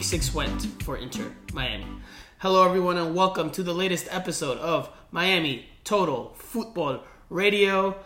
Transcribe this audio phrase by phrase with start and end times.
[0.00, 1.84] week six went for Inter Miami.
[2.38, 7.96] Hello, everyone, and welcome to the latest episode of Miami Total Football Radio.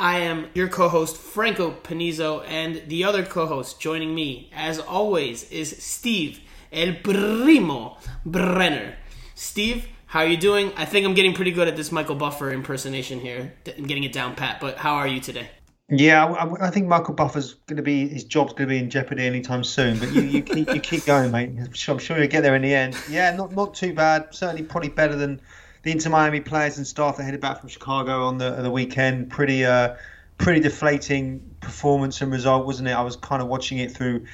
[0.00, 4.78] I am your co host, Franco Panizo, and the other co host joining me, as
[4.78, 6.40] always, is Steve
[6.72, 8.96] El Primo Brenner.
[9.34, 10.72] Steve, how are you doing?
[10.78, 14.14] I think I'm getting pretty good at this Michael Buffer impersonation here, I'm getting it
[14.14, 15.50] down pat, but how are you today?
[15.90, 18.88] Yeah, I, I think Michael Buffer's going to be his job's going to be in
[18.88, 19.98] jeopardy anytime soon.
[19.98, 21.50] But you, you keep you keep going, mate.
[21.58, 22.96] I'm sure, you'll get there in the end.
[23.08, 24.28] Yeah, not not too bad.
[24.30, 25.42] Certainly, probably better than
[25.82, 28.70] the Inter Miami players and staff that headed back from Chicago on the on the
[28.70, 29.28] weekend.
[29.30, 29.96] Pretty uh,
[30.38, 32.92] pretty deflating performance and result, wasn't it?
[32.92, 34.24] I was kind of watching it through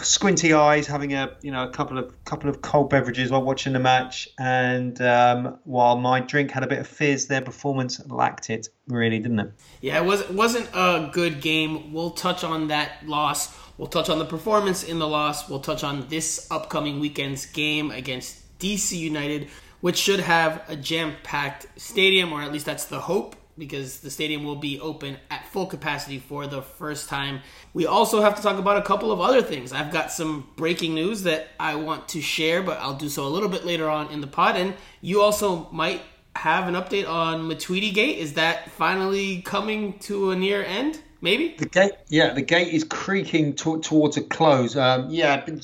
[0.00, 3.72] squinty eyes, having a you know a couple of couple of cold beverages while watching
[3.72, 8.50] the match, and um, while my drink had a bit of fizz, their performance lacked
[8.50, 9.52] it really, didn't it?
[9.80, 11.92] Yeah, it was wasn't a good game.
[11.92, 13.54] We'll touch on that loss.
[13.76, 15.48] We'll touch on the performance in the loss.
[15.48, 19.48] We'll touch on this upcoming weekend's game against DC United,
[19.80, 24.44] which should have a jam-packed stadium, or at least that's the hope because the stadium
[24.44, 27.40] will be open at full capacity for the first time.
[27.74, 29.72] We also have to talk about a couple of other things.
[29.72, 33.28] I've got some breaking news that I want to share, but I'll do so a
[33.28, 34.56] little bit later on in the pod.
[34.56, 36.02] And you also might
[36.36, 38.18] have an update on Matuidi Gate.
[38.18, 41.00] Is that finally coming to a near end?
[41.20, 41.92] Maybe the gate.
[42.08, 44.76] Yeah, the gate is creaking to, towards a close.
[44.76, 45.60] Um, yeah, I've been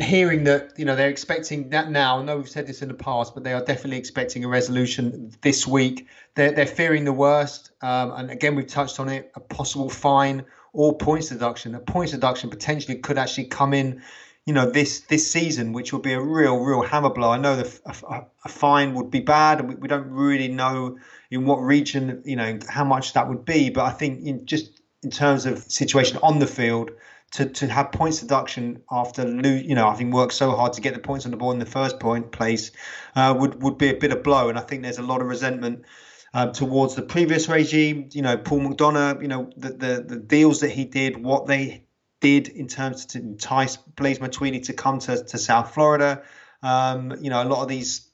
[0.00, 2.18] hearing that you know they're expecting that now.
[2.18, 5.32] I know we've said this in the past, but they are definitely expecting a resolution
[5.42, 6.08] this week.
[6.34, 10.44] They're, they're fearing the worst, um, and again we've touched on it: a possible fine
[10.72, 11.74] or points deduction.
[11.74, 14.02] A points deduction potentially could actually come in,
[14.46, 17.30] you know, this this season, which would be a real real hammer blow.
[17.30, 20.98] I know the a, a fine would be bad, and we, we, don't really know
[21.30, 23.70] in what region, you know, how much that would be.
[23.70, 26.92] But I think in, just in terms of situation on the field
[27.32, 30.94] to, to have points deduction after lose, you know having worked so hard to get
[30.94, 32.70] the points on the board in the first point place
[33.16, 35.26] uh, would would be a bit of blow and I think there's a lot of
[35.26, 35.84] resentment
[36.34, 40.60] uh, towards the previous regime you know Paul McDonough you know the, the the deals
[40.60, 41.84] that he did what they
[42.20, 46.22] did in terms to entice Blaise Matuidi to come to, to South Florida
[46.62, 48.12] um, you know a lot of these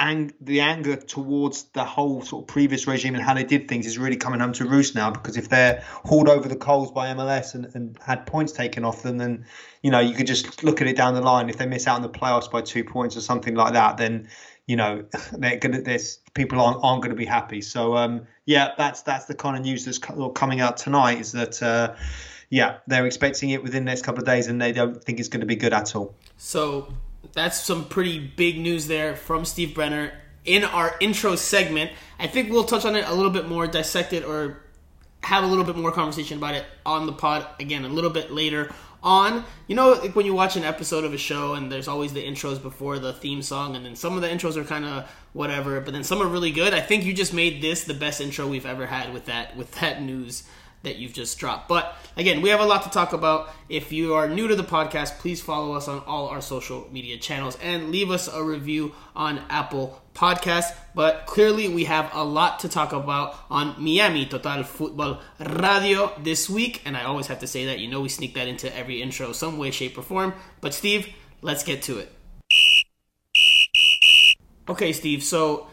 [0.00, 3.86] ang- the anger towards the whole sort of previous regime and how they did things
[3.86, 7.08] is really coming home to roost now because if they're hauled over the coals by
[7.08, 9.44] MLS and, and had points taken off them, then
[9.82, 11.48] you know you could just look at it down the line.
[11.50, 14.28] If they miss out on the playoffs by two points or something like that, then
[14.70, 17.60] you know they're gonna there's people aren't, aren't going to be happy.
[17.60, 21.62] So um, yeah, that's that's the kind of news that's coming out tonight is that.
[21.62, 21.96] Uh,
[22.52, 25.28] yeah, they're expecting it within the next couple of days, and they don't think it's
[25.28, 26.16] going to be good at all.
[26.36, 26.92] So
[27.32, 30.12] that's some pretty big news there from Steve Brenner
[30.44, 31.92] in our intro segment.
[32.18, 34.64] I think we'll touch on it a little bit more, dissect it, or
[35.22, 38.32] have a little bit more conversation about it on the pod again a little bit
[38.32, 39.44] later on.
[39.66, 42.24] You know, like when you watch an episode of a show and there's always the
[42.24, 45.80] intros before the theme song, and then some of the intros are kind of whatever,
[45.80, 46.74] but then some are really good.
[46.74, 49.72] I think you just made this the best intro we've ever had with that with
[49.80, 50.44] that news
[50.82, 51.68] that you've just dropped.
[51.68, 53.50] But again, we have a lot to talk about.
[53.68, 57.18] If you are new to the podcast, please follow us on all our social media
[57.18, 60.74] channels and leave us a review on Apple Podcasts.
[60.94, 66.48] But clearly, we have a lot to talk about on Miami Total Football Radio this
[66.48, 66.82] week.
[66.84, 67.78] And I always have to say that.
[67.78, 70.34] You know, we sneak that into every intro, some way, shape, or form.
[70.60, 71.08] But Steve,
[71.42, 72.12] let's get to it.
[74.68, 75.66] Okay, Steve, so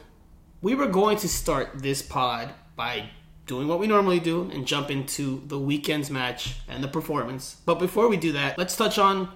[0.61, 3.11] we were going to start this pod by
[3.47, 7.57] doing what we normally do and jump into the weekend's match and the performance.
[7.65, 9.29] But before we do that, let's touch on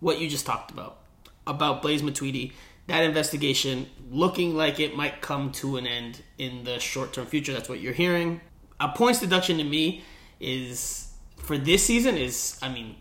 [0.00, 0.98] what you just talked about
[1.46, 2.52] about Blaise Matuidi.
[2.88, 7.52] That investigation looking like it might come to an end in the short term future.
[7.52, 8.40] That's what you're hearing.
[8.80, 10.02] A points deduction to me
[10.40, 12.96] is for this season is I mean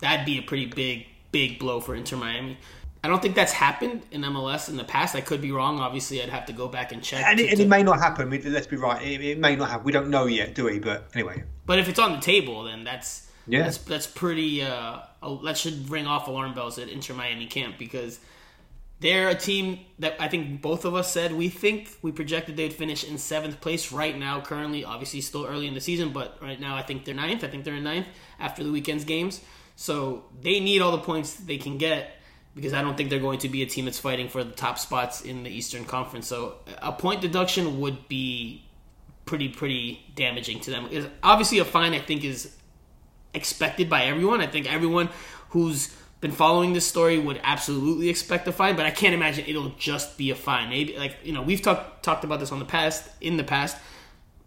[0.00, 2.58] that'd be a pretty big big blow for Inter Miami.
[3.06, 5.14] I don't think that's happened in MLS in the past.
[5.14, 5.78] I could be wrong.
[5.78, 7.24] Obviously, I'd have to go back and check.
[7.24, 8.28] And, to, it, and it, may not happen.
[8.52, 9.00] Let's be right.
[9.00, 9.84] It, it, may not happen.
[9.84, 10.80] We don't know yet, do we?
[10.80, 11.44] But anyway.
[11.66, 13.62] But if it's on the table, then that's yeah.
[13.62, 14.60] that's that's pretty.
[14.60, 15.02] Uh,
[15.44, 18.18] that should ring off alarm bells at Inter Miami camp because
[18.98, 22.72] they're a team that I think both of us said we think we projected they'd
[22.72, 24.40] finish in seventh place right now.
[24.40, 27.44] Currently, obviously, still early in the season, but right now I think they're ninth.
[27.44, 28.08] I think they're in ninth
[28.40, 29.42] after the weekend's games.
[29.76, 32.15] So they need all the points they can get
[32.56, 34.78] because I don't think they're going to be a team that's fighting for the top
[34.78, 36.26] spots in the Eastern Conference.
[36.26, 38.64] So a point deduction would be
[39.26, 40.88] pretty pretty damaging to them.
[41.22, 42.56] obviously, a fine I think is
[43.34, 44.40] expected by everyone.
[44.40, 45.10] I think everyone
[45.50, 49.74] who's been following this story would absolutely expect a fine, but I can't imagine it'll
[49.76, 50.70] just be a fine.
[50.70, 53.76] Maybe like you know we've talked talked about this on the past in the past.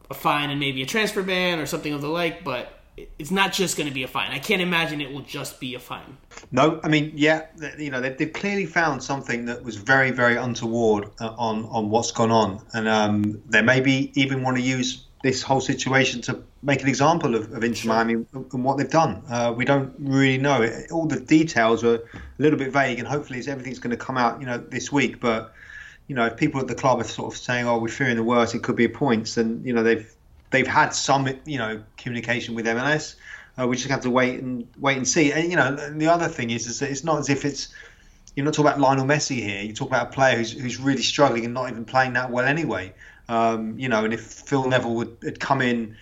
[0.10, 2.79] a fine and maybe a transfer ban or something of the like, but
[3.18, 4.32] it's not just going to be a fine.
[4.32, 6.18] I can't imagine it will just be a fine.
[6.52, 7.48] No, I mean, yeah,
[7.78, 12.12] you know, they've, clearly found something that was very, very untoward uh, on on what's
[12.12, 16.82] gone on, and um, they maybe even want to use this whole situation to make
[16.82, 19.22] an example of, of Inter Miami and what they've done.
[19.30, 20.68] Uh, we don't really know.
[20.92, 22.02] All the details are a
[22.38, 25.20] little bit vague, and hopefully, everything's going to come out, you know, this week.
[25.20, 25.54] But
[26.08, 28.24] you know, if people at the club are sort of saying, "Oh, we're fearing the
[28.24, 30.12] worst," it could be points, and you know, they've
[30.52, 33.16] they've had some, you know, communication with MLS.
[33.60, 35.32] Uh, we just have to wait and wait and see.
[35.32, 37.74] And you know, the other thing is, is that it's not as if it's
[38.36, 39.62] you're not talking about Lionel Messi here.
[39.62, 42.46] You talk about a player who's, who's really struggling and not even playing that well
[42.46, 42.94] anyway.
[43.28, 45.98] Um, you know, and if Phil Neville would had come in,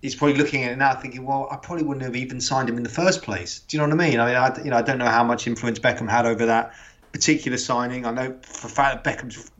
[0.00, 2.76] he's probably looking at it now thinking, well, I probably wouldn't have even signed him
[2.76, 3.60] in the first place.
[3.60, 4.20] Do you know what I mean?
[4.20, 6.74] I mean, I, you know, I don't know how much influence Beckham had over that
[7.12, 8.06] particular signing.
[8.06, 9.50] I know for fact that Beckham's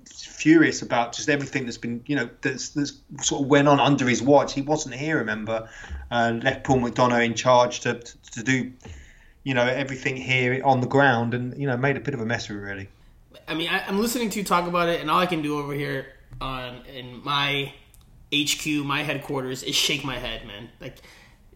[0.42, 4.08] furious about just everything that's been, you know, that's, that's sort of went on under
[4.08, 4.52] his watch.
[4.52, 5.68] He wasn't here, remember,
[6.10, 8.72] and left Paul McDonough in charge to, to, to do,
[9.44, 12.26] you know, everything here on the ground, and you know, made a bit of a
[12.26, 12.88] mess of it, really.
[13.46, 15.58] I mean, I, am listening to you talk about it, and all I can do
[15.58, 16.06] over here
[16.40, 17.72] on in my
[18.34, 20.70] HQ, my headquarters, is shake my head, man.
[20.80, 20.96] Like,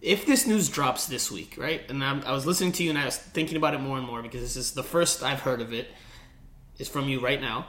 [0.00, 1.82] if this news drops this week, right?
[1.88, 4.06] And I'm, i was listening to you, and I was thinking about it more and
[4.06, 5.88] more because this is the first I've heard of it.
[6.78, 7.66] Is from you right now.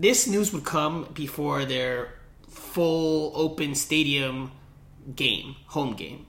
[0.00, 2.14] This news would come before their
[2.48, 4.50] full open stadium
[5.14, 6.24] game, home game,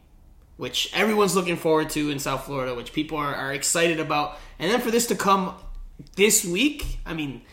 [0.57, 4.37] which everyone's looking forward to in South Florida, which people are, are excited about.
[4.59, 5.55] And then for this to come
[6.17, 7.43] this week, I mean,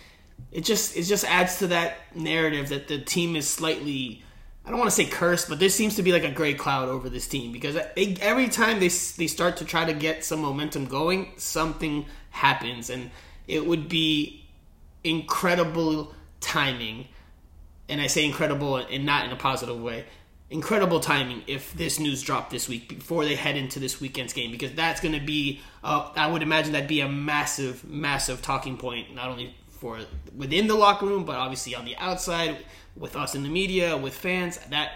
[0.51, 4.25] it just it just adds to that narrative that the team is slightly
[4.67, 6.89] I don't want to say cursed, but there seems to be like a gray cloud
[6.89, 10.41] over this team because they, every time they they start to try to get some
[10.41, 13.13] momentum going, something happens, and
[13.47, 14.38] it would be
[15.09, 17.09] incredible timing,
[17.89, 20.05] and I say incredible and not in a positive way.
[20.51, 24.51] Incredible timing if this news dropped this week before they head into this weekend's game
[24.51, 28.79] because that's going to be, uh, I would imagine that'd be a massive, massive talking
[28.79, 30.01] point not only for
[30.35, 32.57] within the locker room, but obviously on the outside
[32.97, 34.59] with us in the media, with fans.
[34.71, 34.93] That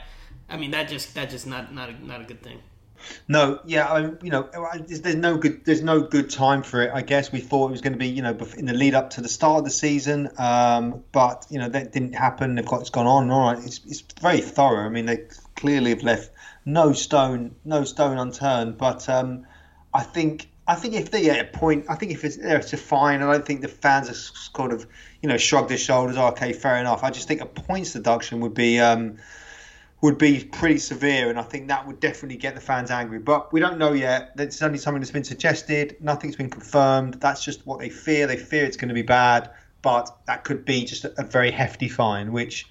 [0.48, 2.60] I mean, that just that just not not a, not a good thing.
[3.28, 4.48] No, yeah, I, you know,
[4.86, 6.90] there's no good, there's no good time for it.
[6.92, 9.10] I guess we thought it was going to be, you know, in the lead up
[9.10, 12.54] to the start of the season, um, but you know that didn't happen.
[12.54, 13.30] They've got it's gone on.
[13.30, 14.86] All right, it's, it's very thorough.
[14.86, 15.26] I mean, they
[15.56, 16.30] clearly have left
[16.64, 18.78] no stone, no stone unturned.
[18.78, 19.46] But um,
[19.92, 22.72] I think I think if they get a point, I think if it's there, it's
[22.72, 23.22] a fine.
[23.22, 24.86] I don't think the fans are sort of,
[25.20, 26.16] you know, shrugged their shoulders.
[26.16, 27.02] Oh, okay, fair enough.
[27.02, 29.18] I just think a points deduction would be um,
[30.02, 33.20] would be pretty severe, and I think that would definitely get the fans angry.
[33.20, 34.32] But we don't know yet.
[34.36, 35.96] It's only something that's been suggested.
[36.00, 37.14] Nothing's been confirmed.
[37.14, 38.26] That's just what they fear.
[38.26, 39.50] They fear it's going to be bad,
[39.80, 42.68] but that could be just a, a very hefty fine, which.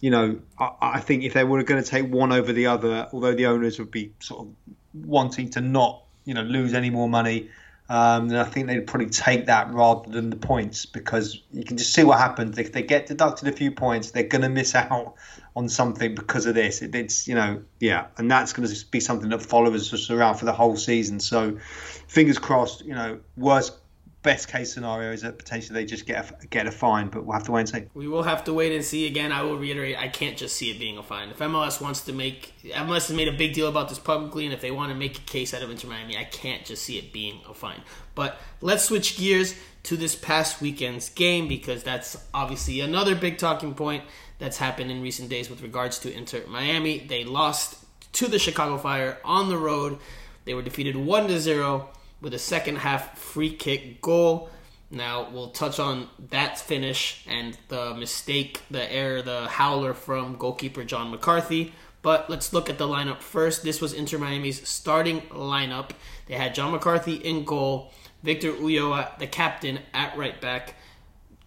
[0.00, 3.06] You know, I, I think if they were going to take one over the other,
[3.12, 4.52] although the owners would be sort of
[4.92, 7.50] wanting to not you know lose any more money.
[7.88, 11.76] Um, then I think they'd probably take that rather than the points because you can
[11.76, 14.12] just see what happens if they get deducted a few points.
[14.12, 15.14] They're going to miss out
[15.54, 16.82] on something because of this.
[16.82, 20.36] It, it's you know yeah, and that's going to be something that follows us around
[20.36, 21.20] for the whole season.
[21.20, 21.58] So
[22.06, 22.84] fingers crossed.
[22.84, 23.78] You know, worst
[24.22, 27.34] best case scenario is that potentially they just get a, get a fine, but we'll
[27.34, 27.84] have to wait and see.
[27.94, 29.06] We will have to wait and see.
[29.06, 31.30] Again, I will reiterate, I can't just see it being a fine.
[31.30, 34.54] If MLS wants to make MLS has made a big deal about this publicly, and
[34.54, 36.98] if they want to make a case out of Inter Miami, I can't just see
[36.98, 37.82] it being a fine.
[38.14, 43.74] But let's switch gears to this past weekend's game because that's obviously another big talking
[43.74, 44.04] point
[44.42, 46.98] that's happened in recent days with regards to Inter Miami.
[46.98, 47.76] They lost
[48.14, 49.98] to the Chicago Fire on the road.
[50.44, 54.50] They were defeated one to zero with a second half free kick goal.
[54.90, 60.82] Now we'll touch on that finish and the mistake, the error, the howler from goalkeeper
[60.82, 61.72] John McCarthy.
[62.02, 63.62] But let's look at the lineup first.
[63.62, 65.90] This was Inter Miami's starting lineup.
[66.26, 67.92] They had John McCarthy in goal,
[68.24, 70.74] Victor Ulloa, the captain, at right back,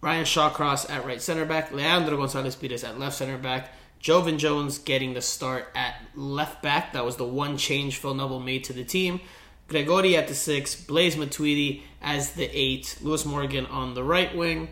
[0.00, 4.78] Ryan Shawcross at right center back, Leandro Gonzalez Pires at left center back, Joevin Jones
[4.78, 6.92] getting the start at left back.
[6.92, 9.20] That was the one change Phil Neville made to the team.
[9.68, 14.68] Gregore at the six, Blaise Matuidi as the eight, Lewis Morgan on the right wing,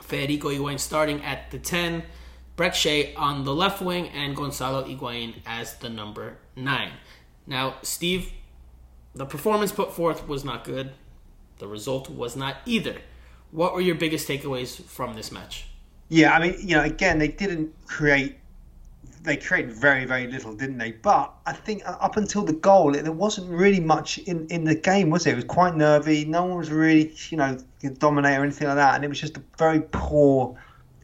[0.00, 2.02] Federico Higuain starting at the 10,
[2.56, 6.92] Brek Shea on the left wing, and Gonzalo Higuain as the number nine.
[7.46, 8.32] Now, Steve,
[9.14, 10.92] the performance put forth was not good.
[11.58, 12.96] The result was not either.
[13.50, 15.66] What were your biggest takeaways from this match?
[16.08, 18.36] Yeah, I mean, you know, again, they didn't create
[19.26, 20.92] they created very very little, didn't they?
[20.92, 25.10] But I think up until the goal, there wasn't really much in, in the game,
[25.10, 25.32] was it?
[25.32, 26.24] It was quite nervy.
[26.24, 27.58] No one was really you know
[27.98, 30.56] dominate or anything like that, and it was just a very poor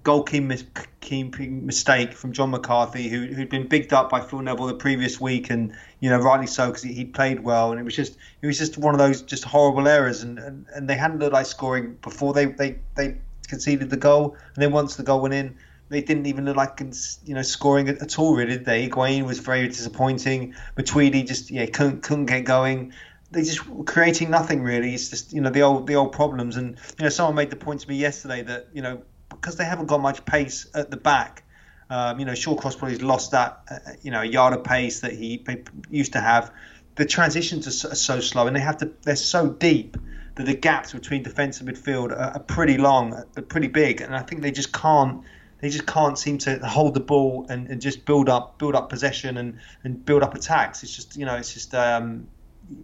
[0.05, 5.21] goalkeeping mistake from John McCarthy, who, who'd been bigged up by Phil Neville the previous
[5.21, 8.17] week, and you know rightly so because he, he, played well, and it was just
[8.41, 11.33] it was just one of those just horrible errors, and, and, and they hadn't looked
[11.33, 13.17] like scoring before they, they they
[13.49, 15.57] conceded the goal, and then once the goal went in,
[15.89, 16.81] they didn't even look like
[17.25, 18.89] you know scoring at all, really, did they?
[18.89, 20.55] Higuain was very disappointing.
[20.77, 22.93] Matuidi just yeah couldn't couldn't get going.
[23.31, 24.95] They just creating nothing really.
[24.95, 26.57] It's just you know the old the old problems.
[26.57, 29.03] And you know someone made the point to me yesterday that you know
[29.43, 31.43] because they haven't got much pace at the back.
[31.91, 35.45] Um, you know, Shawcross probably lost that, uh, you know, yard of pace that he
[35.91, 36.51] used to have.
[36.95, 38.93] The transitions are so slow, and they have to.
[39.03, 39.97] They're so deep
[40.37, 44.15] that the gaps between defence and midfield are, are pretty long, are pretty big, and
[44.15, 45.25] I think they just can't
[45.61, 48.89] they just can't seem to hold the ball and, and just build up build up
[48.89, 50.83] possession and, and build up attacks.
[50.83, 52.29] It's just you know it's just um,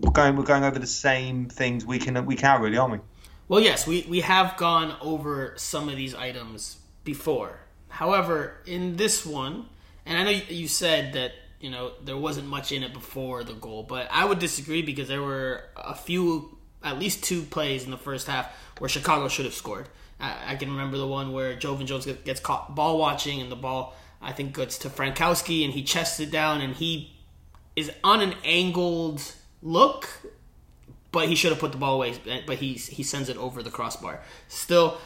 [0.00, 2.98] we're going we're going over the same things week in week out really, aren't we?
[3.48, 7.60] Well, yes, we we have gone over some of these items before.
[7.88, 9.66] However, in this one,
[10.04, 13.54] and I know you said that you know there wasn't much in it before the
[13.54, 17.90] goal, but I would disagree because there were a few, at least two plays in
[17.90, 19.88] the first half where Chicago should have scored.
[20.20, 23.56] I, I can remember the one where Joevin Jones gets caught ball watching, and the
[23.56, 27.16] ball I think goes to Frankowski, and he chests it down, and he
[27.74, 29.22] is on an angled
[29.62, 30.06] look,
[31.12, 32.14] but he should have put the ball away.
[32.46, 34.20] But he he sends it over the crossbar.
[34.48, 34.98] Still,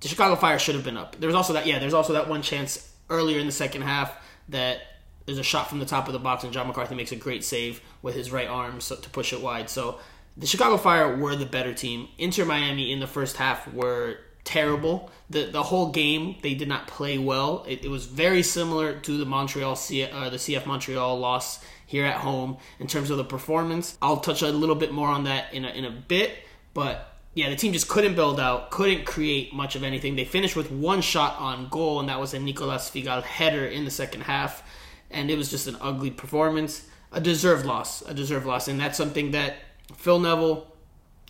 [0.00, 1.16] the Chicago Fire should have been up.
[1.18, 1.78] There was also that yeah.
[1.78, 4.16] There's also that one chance earlier in the second half
[4.48, 4.80] that
[5.26, 7.44] there's a shot from the top of the box, and John McCarthy makes a great
[7.44, 9.70] save with his right arm so, to push it wide.
[9.70, 9.98] So
[10.36, 12.08] the Chicago Fire were the better team.
[12.18, 15.10] Inter Miami in the first half were terrible.
[15.30, 17.64] The the whole game they did not play well.
[17.66, 22.04] It, it was very similar to the Montreal C, uh, the CF Montreal loss here
[22.04, 23.98] at home in terms of the performance.
[24.00, 26.32] I'll touch a little bit more on that in a, in a bit,
[26.72, 30.14] but yeah, the team just couldn't build out, couldn't create much of anything.
[30.14, 33.84] They finished with one shot on goal, and that was a Nicolas Figal header in
[33.84, 34.62] the second half,
[35.10, 36.86] and it was just an ugly performance.
[37.10, 39.56] A deserved loss, a deserved loss, and that's something that
[39.96, 40.66] Phil Neville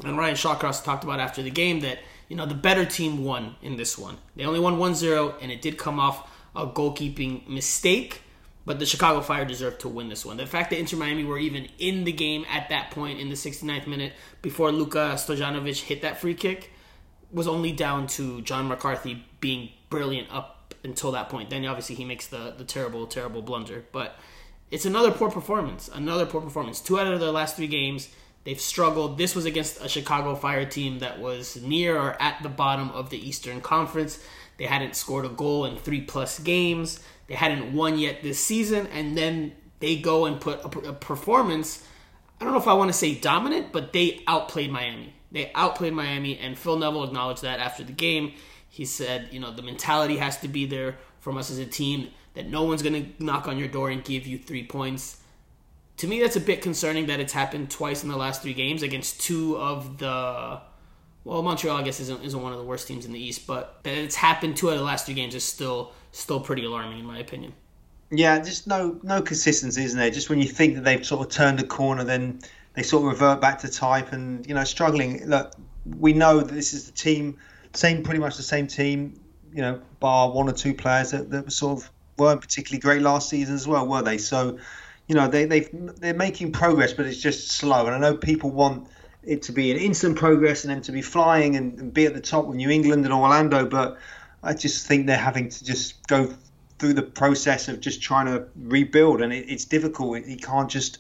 [0.04, 3.56] and Ryan Shawcross talked about after the game that, you know, the better team won
[3.62, 4.18] in this one.
[4.36, 8.22] They only won 1 0, and it did come off a goalkeeping mistake,
[8.64, 10.36] but the Chicago Fire deserved to win this one.
[10.36, 13.34] The fact that Inter Miami were even in the game at that point in the
[13.34, 16.70] 69th minute before Luka Stojanovic hit that free kick
[17.32, 21.50] was only down to John McCarthy being brilliant up until that point.
[21.50, 23.84] Then obviously he makes the, the terrible, terrible blunder.
[23.92, 24.16] But
[24.70, 25.90] it's another poor performance.
[25.92, 26.80] Another poor performance.
[26.80, 28.08] Two out of their last three games
[28.44, 29.16] They've struggled.
[29.16, 33.08] This was against a Chicago Fire team that was near or at the bottom of
[33.08, 34.22] the Eastern Conference.
[34.58, 37.00] They hadn't scored a goal in three plus games.
[37.26, 41.86] They hadn't won yet this season, and then they go and put a, a performance.
[42.40, 45.14] I don't know if I want to say dominant, but they outplayed Miami.
[45.32, 48.34] They outplayed Miami, and Phil Neville acknowledged that after the game.
[48.68, 52.10] He said, you know, the mentality has to be there from us as a team
[52.34, 55.18] that no one's going to knock on your door and give you three points
[55.98, 58.82] to me, that's a bit concerning that it's happened twice in the last three games
[58.82, 60.60] against two of the.
[61.22, 63.80] Well, Montreal, I guess, isn't, isn't one of the worst teams in the East, but
[63.84, 67.00] that it's happened two out of the last three games is still still pretty alarming,
[67.00, 67.52] in my opinion.
[68.10, 70.10] Yeah, just no no consistency, isn't there?
[70.10, 72.40] Just when you think that they've sort of turned the corner, then
[72.74, 75.26] they sort of revert back to type and you know struggling.
[75.26, 75.52] Look,
[75.98, 77.38] we know that this is the team,
[77.72, 79.20] same pretty much the same team.
[79.52, 83.28] You know, bar one or two players that, that sort of weren't particularly great last
[83.28, 84.18] season as well, were they?
[84.18, 84.58] So
[85.08, 87.86] you know they they they're making progress, but it's just slow.
[87.86, 88.88] And I know people want
[89.22, 92.14] it to be an instant progress and them to be flying and, and be at
[92.14, 93.98] the top with New England and Orlando, but
[94.44, 96.32] I just think they're having to just go
[96.78, 100.24] through the process of just trying to rebuild, and it, it's difficult.
[100.26, 100.98] You can't just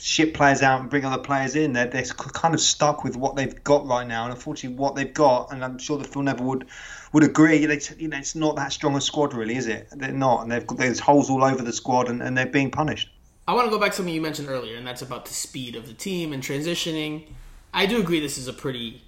[0.00, 1.72] ship players out and bring other players in.
[1.72, 5.12] They're, they're kind of stuck with what they've got right now, and unfortunately, what they've
[5.12, 6.66] got, and I'm sure that Phil Neville would
[7.12, 7.64] would agree.
[7.66, 9.88] They, you know, it's not that strong a squad, really, is it?
[9.92, 12.70] They're not, and they've got there's holes all over the squad, and, and they're being
[12.70, 13.10] punished.
[13.46, 15.76] I want to go back to something you mentioned earlier, and that's about the speed
[15.76, 17.28] of the team and transitioning.
[17.74, 19.02] I do agree this is a pretty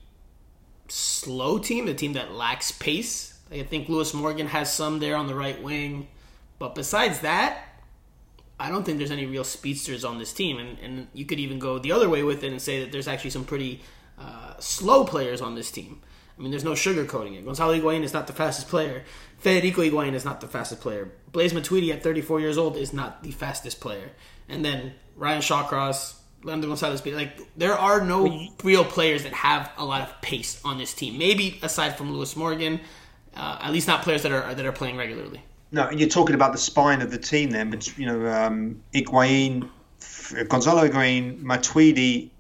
[0.89, 3.36] slow team, a team that lacks pace.
[3.51, 6.09] I think Lewis Morgan has some there on the right wing,
[6.59, 7.63] but besides that,
[8.59, 10.59] I don't think there's any real speedsters on this team.
[10.59, 13.09] And, and you could even go the other way with it and say that there's
[13.09, 13.83] actually some pretty
[14.19, 16.01] uh, slow players on this team.
[16.39, 17.45] I mean, there's no sugarcoating it.
[17.45, 19.05] Gonzalo Higuain is not the fastest player.
[19.39, 21.11] Federico Higuain is not the fastest player.
[21.33, 24.11] Blaise Matuidi at 34 years old is not the fastest player.
[24.49, 29.85] And then Ryan Shawcross, Leandro Gonzalez, like there are no real players that have a
[29.85, 31.19] lot of pace on this team.
[31.19, 32.81] Maybe aside from Lewis Morgan,
[33.37, 35.43] uh, at least not players that are that are playing regularly.
[35.73, 39.69] No, you're talking about the spine of the team then, but you know, um, Higuain,
[40.49, 42.31] Gonzalo Higuain, Matuidi,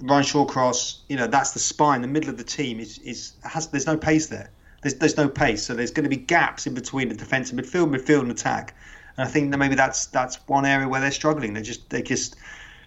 [0.00, 2.02] Ryan Shawcross, you know, that's the spine.
[2.02, 4.50] The middle of the team is is has there's no pace there.
[4.82, 7.94] There's there's no pace, so there's going to be gaps in between the defensive midfield,
[7.94, 8.74] midfield, and attack.
[9.16, 11.54] And I think that maybe that's that's one area where they're struggling.
[11.54, 12.36] They're just they just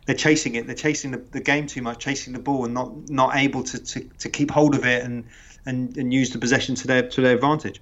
[0.06, 0.68] they're chasing it.
[0.68, 3.80] They're chasing the, the game too much, chasing the ball, and not not able to,
[3.80, 5.24] to, to keep hold of it and,
[5.66, 7.82] and and use the possession to their to their advantage.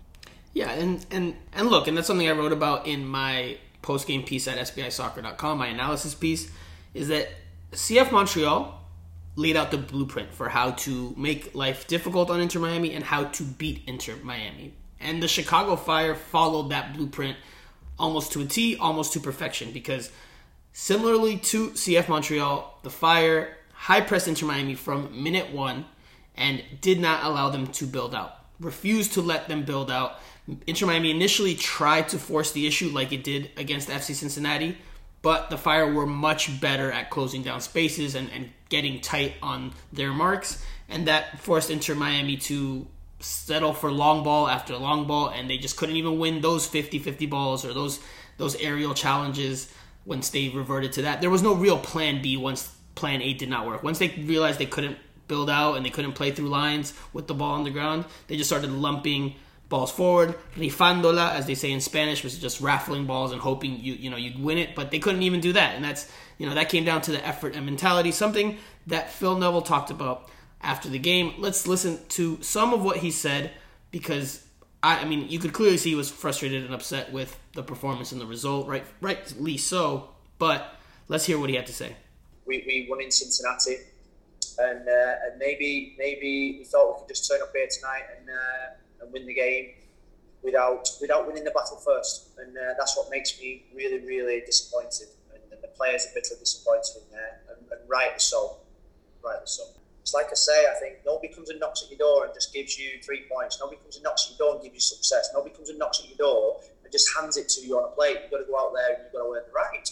[0.53, 4.23] Yeah, and and and look, and that's something I wrote about in my post game
[4.23, 5.57] piece at SBISoccer.com.
[5.57, 6.49] My analysis piece
[6.93, 7.29] is that
[7.71, 8.79] CF Montreal
[9.35, 13.23] laid out the blueprint for how to make life difficult on Inter Miami and how
[13.25, 14.73] to beat Inter Miami.
[14.99, 17.35] And the Chicago Fire followed that blueprint
[17.97, 20.11] almost to a T, almost to perfection because
[20.73, 25.85] Similarly to CF Montreal, the Fire high pressed Inter Miami from minute one
[26.35, 28.37] and did not allow them to build out.
[28.59, 30.19] Refused to let them build out.
[30.67, 34.77] Inter Miami initially tried to force the issue like it did against FC Cincinnati,
[35.21, 39.73] but the Fire were much better at closing down spaces and, and getting tight on
[39.91, 42.87] their marks, and that forced Inter Miami to
[43.19, 46.99] settle for long ball after long ball, and they just couldn't even win those 50
[46.99, 47.99] 50 balls or those
[48.37, 49.71] those aerial challenges
[50.05, 51.21] once they reverted to that.
[51.21, 53.83] There was no real plan B once plan A did not work.
[53.83, 57.33] Once they realized they couldn't build out and they couldn't play through lines with the
[57.33, 59.35] ball on the ground, they just started lumping
[59.69, 63.79] balls forward, rifándola, as they say in Spanish, which is just raffling balls and hoping
[63.79, 64.75] you you know you'd win it.
[64.75, 67.25] But they couldn't even do that, and that's you know that came down to the
[67.25, 70.29] effort and mentality, something that Phil Neville talked about
[70.61, 71.33] after the game.
[71.39, 73.51] Let's listen to some of what he said
[73.89, 74.45] because
[74.83, 78.11] I, I mean, you could clearly see he was frustrated and upset with the performance
[78.11, 78.85] and the result, right?
[79.01, 80.09] Rightly so.
[80.37, 80.75] But
[81.07, 81.95] let's hear what he had to say.
[82.45, 83.77] We, we won in Cincinnati,
[84.59, 88.29] and uh, and maybe maybe we thought we could just turn up here tonight and
[88.29, 89.71] uh, and win the game
[90.43, 95.07] without without winning the battle first, and uh, that's what makes me really really disappointed,
[95.33, 98.57] and, and the players are bitterly disappointed in there, and, and rightly so,
[99.23, 99.63] rightly so
[100.03, 102.53] it's like I say, I think nobody comes and knocks at your door and just
[102.53, 103.57] gives you three points.
[103.61, 105.29] Nobody comes and knocks at your door and gives you success.
[105.33, 107.95] Nobody comes and knocks at your door and just hands it to you on a
[107.95, 108.17] plate.
[108.21, 109.89] You've got to go out there and you've got to earn the right.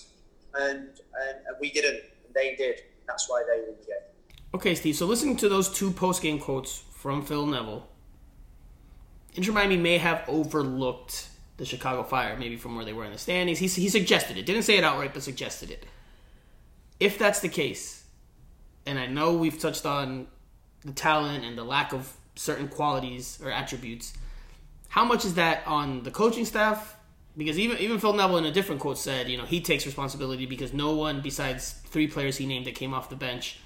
[0.54, 2.82] And, and, and we didn't, and they did.
[3.08, 4.11] That's why they won the game.
[4.54, 4.96] Okay, Steve.
[4.96, 7.88] So listening to those two post game quotes from Phil Neville,
[9.36, 13.18] Inter Miami may have overlooked the Chicago Fire, maybe from where they were in the
[13.18, 13.60] standings.
[13.60, 14.46] He, he suggested it.
[14.46, 15.86] Didn't say it outright, but suggested it.
[17.00, 18.04] If that's the case,
[18.86, 20.28] and I know we've touched on
[20.84, 24.14] the talent and the lack of certain qualities or attributes.
[24.90, 26.98] How much is that on the coaching staff?
[27.38, 30.46] Because even even Phil Neville in a different quote said, you know, he takes responsibility
[30.46, 33.60] because no one besides three players he named that came off the bench,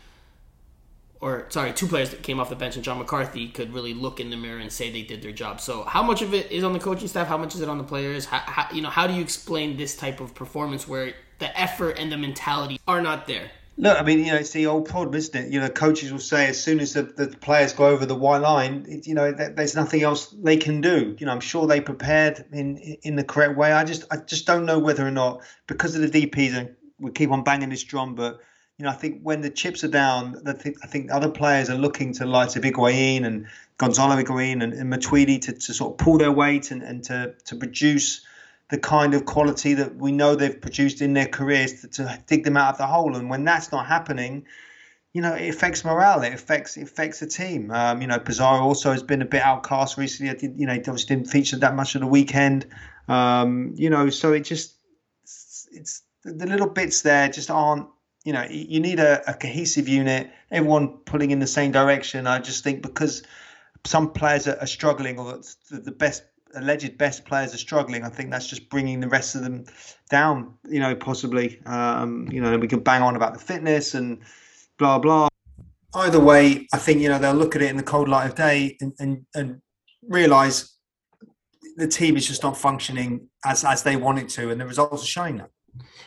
[1.22, 4.20] or sorry, two players that came off the bench and John McCarthy could really look
[4.20, 5.62] in the mirror and say they did their job.
[5.62, 7.28] So how much of it is on the coaching staff?
[7.28, 8.26] How much is it on the players?
[8.26, 11.98] How, how you know how do you explain this type of performance where the effort
[11.98, 13.52] and the mentality are not there?
[13.78, 15.52] Look, I mean, you know, it's the old problem, isn't it?
[15.52, 18.38] You know, coaches will say as soon as the, the players go over the white
[18.38, 21.14] line, it, you know, there's nothing else they can do.
[21.20, 23.74] You know, I'm sure they prepared in in the correct way.
[23.74, 27.12] I just I just don't know whether or not because of the DPS, and we
[27.12, 28.40] keep on banging this drum, but
[28.78, 31.70] you know, I think when the chips are down, I think, I think other players
[31.70, 35.94] are looking to lights of Higuain and Gonzalo Higuain and, and Matuidi to, to sort
[35.94, 38.26] of pull their weight and, and to, to produce
[38.70, 42.44] the kind of quality that we know they've produced in their careers to, to dig
[42.44, 43.16] them out of the hole.
[43.16, 44.46] And when that's not happening,
[45.14, 46.24] you know, it affects morale.
[46.24, 47.72] It affects it affects the team.
[47.72, 50.32] Um, you know, Pizarro also has been a bit outcast recently.
[50.32, 52.66] I did, you know, obviously didn't feature that much of the weekend.
[53.08, 54.76] Um, you know, so it just
[55.24, 57.88] it's, it's the little bits there just aren't.
[58.26, 62.28] You know, you need a, a cohesive unit, everyone pulling in the same direction.
[62.28, 63.24] I just think because
[63.86, 66.24] some players are, are struggling, or the, the best
[66.56, 69.66] alleged best players are struggling, I think that's just bringing the rest of them
[70.10, 70.56] down.
[70.68, 71.62] You know, possibly.
[71.66, 74.20] Um, you know, we can bang on about the fitness and
[74.78, 75.28] blah blah.
[75.94, 78.36] Either way, I think you know they'll look at it in the cold light of
[78.36, 79.62] day and and, and
[80.10, 80.76] realize
[81.78, 85.04] the team is just not functioning as as they want it to, and the results
[85.04, 85.52] are showing that.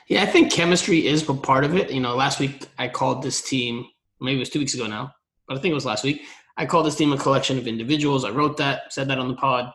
[0.09, 1.91] Yeah, I think chemistry is part of it.
[1.91, 3.87] You know, last week I called this team,
[4.21, 5.13] maybe it was two weeks ago now,
[5.47, 6.23] but I think it was last week.
[6.57, 8.25] I called this team a collection of individuals.
[8.25, 9.71] I wrote that, said that on the pod.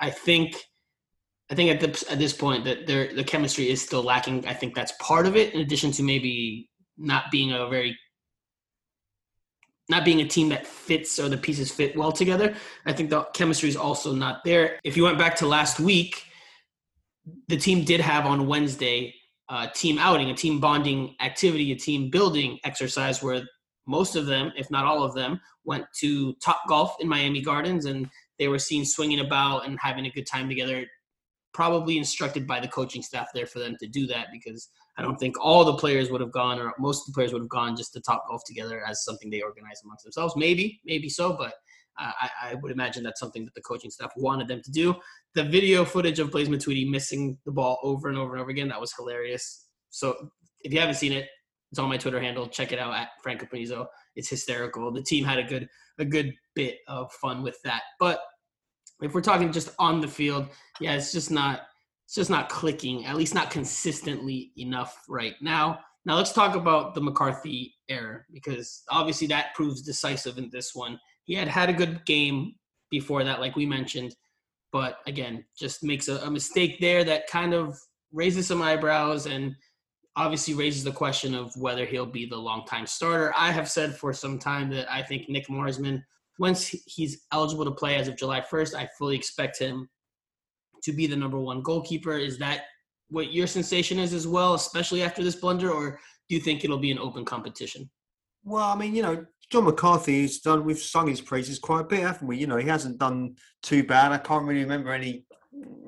[0.00, 0.56] I think
[1.50, 4.46] I think at the, at this point that there the chemistry is still lacking.
[4.46, 5.52] I think that's part of it.
[5.52, 7.98] In addition to maybe not being a very
[9.88, 12.54] not being a team that fits or the pieces fit well together.
[12.86, 14.78] I think the chemistry is also not there.
[14.84, 16.24] If you went back to last week,
[17.48, 19.14] the team did have on Wednesday
[19.48, 23.42] a team outing, a team bonding activity, a team building exercise where
[23.86, 27.84] most of them, if not all of them, went to Top Golf in Miami Gardens
[27.84, 28.08] and
[28.38, 30.86] they were seen swinging about and having a good time together.
[31.52, 35.16] Probably instructed by the coaching staff there for them to do that because I don't
[35.16, 37.76] think all the players would have gone, or most of the players would have gone
[37.76, 40.34] just to top golf together as something they organize amongst themselves.
[40.36, 41.54] Maybe, maybe so, but
[41.98, 44.94] I, I would imagine that's something that the coaching staff wanted them to do.
[45.34, 48.68] The video footage of Blaise Matuidi missing the ball over and over and over again,
[48.68, 49.66] that was hilarious.
[49.90, 51.28] So if you haven't seen it,
[51.70, 52.46] it's on my Twitter handle.
[52.46, 53.86] Check it out at Franco Panizo.
[54.14, 54.92] It's hysterical.
[54.92, 57.82] The team had a good a good bit of fun with that.
[57.98, 58.20] But
[59.00, 60.48] if we're talking just on the field,
[60.80, 61.62] yeah, it's just not
[62.04, 65.78] it's just not clicking, at least not consistently enough right now.
[66.04, 70.98] Now let's talk about the McCarthy error because obviously that proves decisive in this one.
[71.24, 72.54] He had had a good game
[72.90, 74.14] before that, like we mentioned,
[74.72, 77.78] but again, just makes a, a mistake there that kind of
[78.12, 79.54] raises some eyebrows and
[80.16, 83.32] obviously raises the question of whether he'll be the longtime starter.
[83.36, 86.04] I have said for some time that I think Nick Marsman,
[86.38, 89.88] once he's eligible to play as of July 1st, I fully expect him
[90.82, 92.16] to be the number one goalkeeper.
[92.16, 92.64] Is that
[93.08, 96.78] what your sensation is as well, especially after this blunder, or do you think it'll
[96.78, 97.88] be an open competition?
[98.44, 100.64] Well, I mean, you know, John McCarthy's done.
[100.64, 102.38] We've sung his praises quite a bit, haven't we?
[102.38, 104.10] You know, he hasn't done too bad.
[104.10, 105.26] I can't really remember any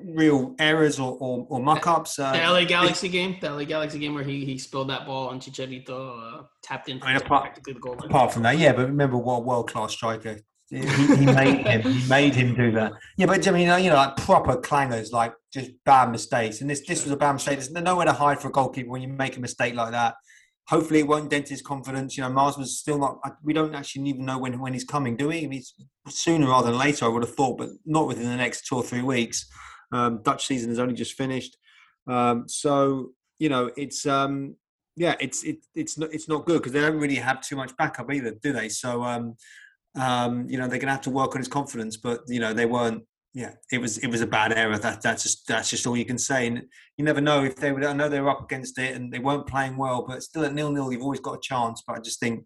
[0.03, 2.19] real errors or, or, or muck ups.
[2.19, 5.29] Uh, the LA Galaxy game, the LA Galaxy game where he, he spilled that ball
[5.29, 7.01] on Chicharito, uh, tapped in.
[7.01, 10.37] I mean, apart, the goal apart from that, yeah, but remember what world class striker.
[10.69, 11.81] He, he made him.
[11.81, 12.91] He made him do that.
[13.17, 16.61] Yeah, but I mean, you know, like proper clangers, like just bad mistakes.
[16.61, 17.57] And this this was a bad mistake.
[17.59, 20.15] There's nowhere to hide for a goalkeeper when you make a mistake like that.
[20.67, 22.17] Hopefully, it won't dent his confidence.
[22.17, 23.19] You know, Mars was still not.
[23.43, 25.43] We don't actually even know when when he's coming, do we?
[25.43, 25.63] I mean,
[26.07, 28.83] sooner rather than later, I would have thought, but not within the next two or
[28.83, 29.45] three weeks.
[29.91, 31.55] Um, Dutch season has only just finished,
[32.07, 34.55] um, so you know it's um,
[34.95, 37.75] yeah, it's it, it's not it's not good because they don't really have too much
[37.77, 38.69] backup either, do they?
[38.69, 39.35] So um,
[39.99, 42.53] um, you know they're going to have to work on his confidence, but you know
[42.53, 43.03] they weren't.
[43.35, 44.77] Yeah, it was it was a bad error.
[44.77, 46.47] That that's just that's just all you can say.
[46.47, 46.63] And
[46.95, 47.83] you never know if they would.
[47.83, 50.53] I know they were up against it and they weren't playing well, but still at
[50.53, 51.83] nil nil, you've always got a chance.
[51.85, 52.45] But I just think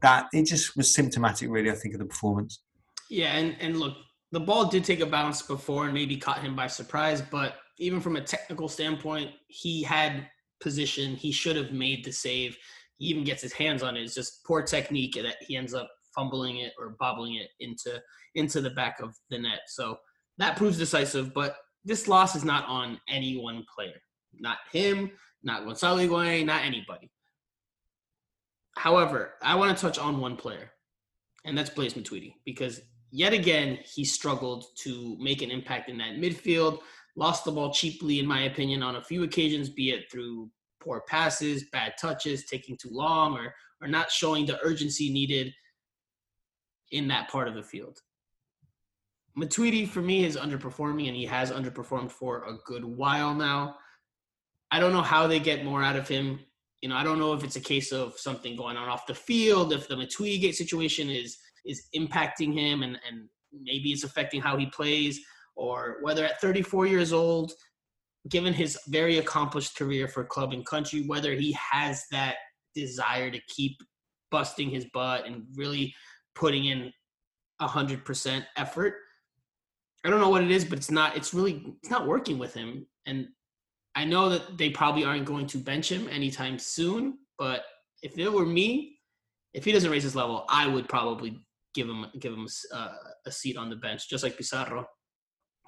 [0.00, 1.70] that it just was symptomatic, really.
[1.70, 2.62] I think of the performance.
[3.10, 3.94] Yeah, and and look,
[4.30, 8.00] the ball did take a bounce before and maybe caught him by surprise, but even
[8.00, 10.28] from a technical standpoint, he had
[10.62, 11.14] position.
[11.14, 12.56] He should have made the save.
[12.96, 14.02] He even gets his hands on it.
[14.02, 18.00] It's just poor technique that he ends up fumbling it or bobbling it into
[18.34, 19.60] into the back of the net.
[19.66, 19.98] So
[20.38, 24.00] that proves decisive, but this loss is not on any one player.
[24.38, 25.10] Not him,
[25.42, 27.10] not Gonzalo Higuain, not anybody.
[28.76, 30.70] However, I want to touch on one player,
[31.44, 36.16] and that's Blaise Matuidi, because yet again, he struggled to make an impact in that
[36.16, 36.80] midfield.
[37.14, 41.02] Lost the ball cheaply, in my opinion, on a few occasions, be it through poor
[41.06, 45.52] passes, bad touches, taking too long, or or not showing the urgency needed
[46.92, 47.98] in that part of the field.
[49.38, 53.76] Matuidi, for me, is underperforming, and he has underperformed for a good while now.
[54.70, 56.40] I don't know how they get more out of him.
[56.80, 59.14] You know, I don't know if it's a case of something going on off the
[59.14, 64.56] field, if the Matuidi situation is is impacting him and, and maybe it's affecting how
[64.56, 65.20] he plays,
[65.54, 67.52] or whether at 34 years old,
[68.28, 72.36] given his very accomplished career for club and country, whether he has that
[72.74, 73.76] desire to keep
[74.30, 75.94] busting his butt and really
[76.34, 76.92] putting in
[77.60, 78.94] a hundred percent effort.
[80.04, 81.16] I don't know what it is, but it's not.
[81.16, 83.28] It's really it's not working with him, and
[83.94, 87.18] I know that they probably aren't going to bench him anytime soon.
[87.38, 87.64] But
[88.02, 88.98] if it were me,
[89.54, 91.38] if he doesn't raise his level, I would probably
[91.74, 92.88] give him give him uh,
[93.26, 94.86] a seat on the bench, just like Pizarro,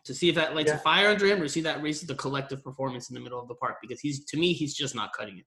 [0.05, 0.77] to see if that lights yeah.
[0.77, 3.49] a fire under him, or see that raises the collective performance in the middle of
[3.49, 3.77] the park.
[3.81, 5.45] Because he's to me, he's just not cutting it.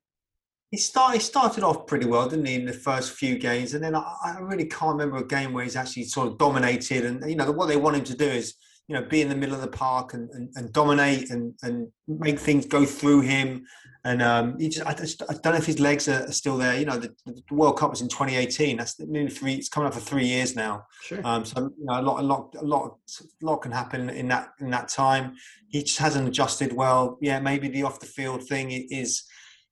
[0.72, 3.74] He started, he started off pretty well, didn't he, in the first few games?
[3.74, 7.06] And then I, I, really can't remember a game where he's actually sort of dominated.
[7.06, 8.54] And, you know, what they want him to do is,
[8.88, 11.92] you know, be in the middle of the park and, and, and dominate and, and
[12.08, 13.66] make things go through him.
[14.06, 16.80] And um, he just I, just, I don't know if his legs are still there.
[16.80, 18.78] You know, the, the World Cup was in 2018.
[18.78, 19.56] That's nearly three.
[19.56, 20.86] It's coming up for three years now.
[21.02, 21.20] Sure.
[21.26, 24.30] Um, so you know, a lot, a lot, a lot, a lot can happen in
[24.30, 25.36] that in that time.
[25.68, 27.18] He just hasn't adjusted well.
[27.22, 29.24] Yeah, maybe the off the field thing is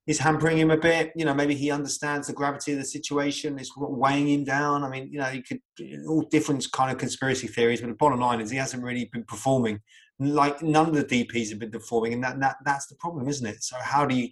[0.06, 1.12] is hampering him a bit.
[1.16, 3.58] You know, maybe he understands the gravity of the situation.
[3.58, 4.84] It's weighing him down.
[4.84, 5.60] I mean, you know, you could
[6.08, 9.24] all different kind of conspiracy theories, but the bottom line is he hasn't really been
[9.24, 9.80] performing.
[10.18, 13.46] Like none of the DPS have been performing, and that, that that's the problem, isn't
[13.46, 13.62] it?
[13.62, 14.28] So how do you?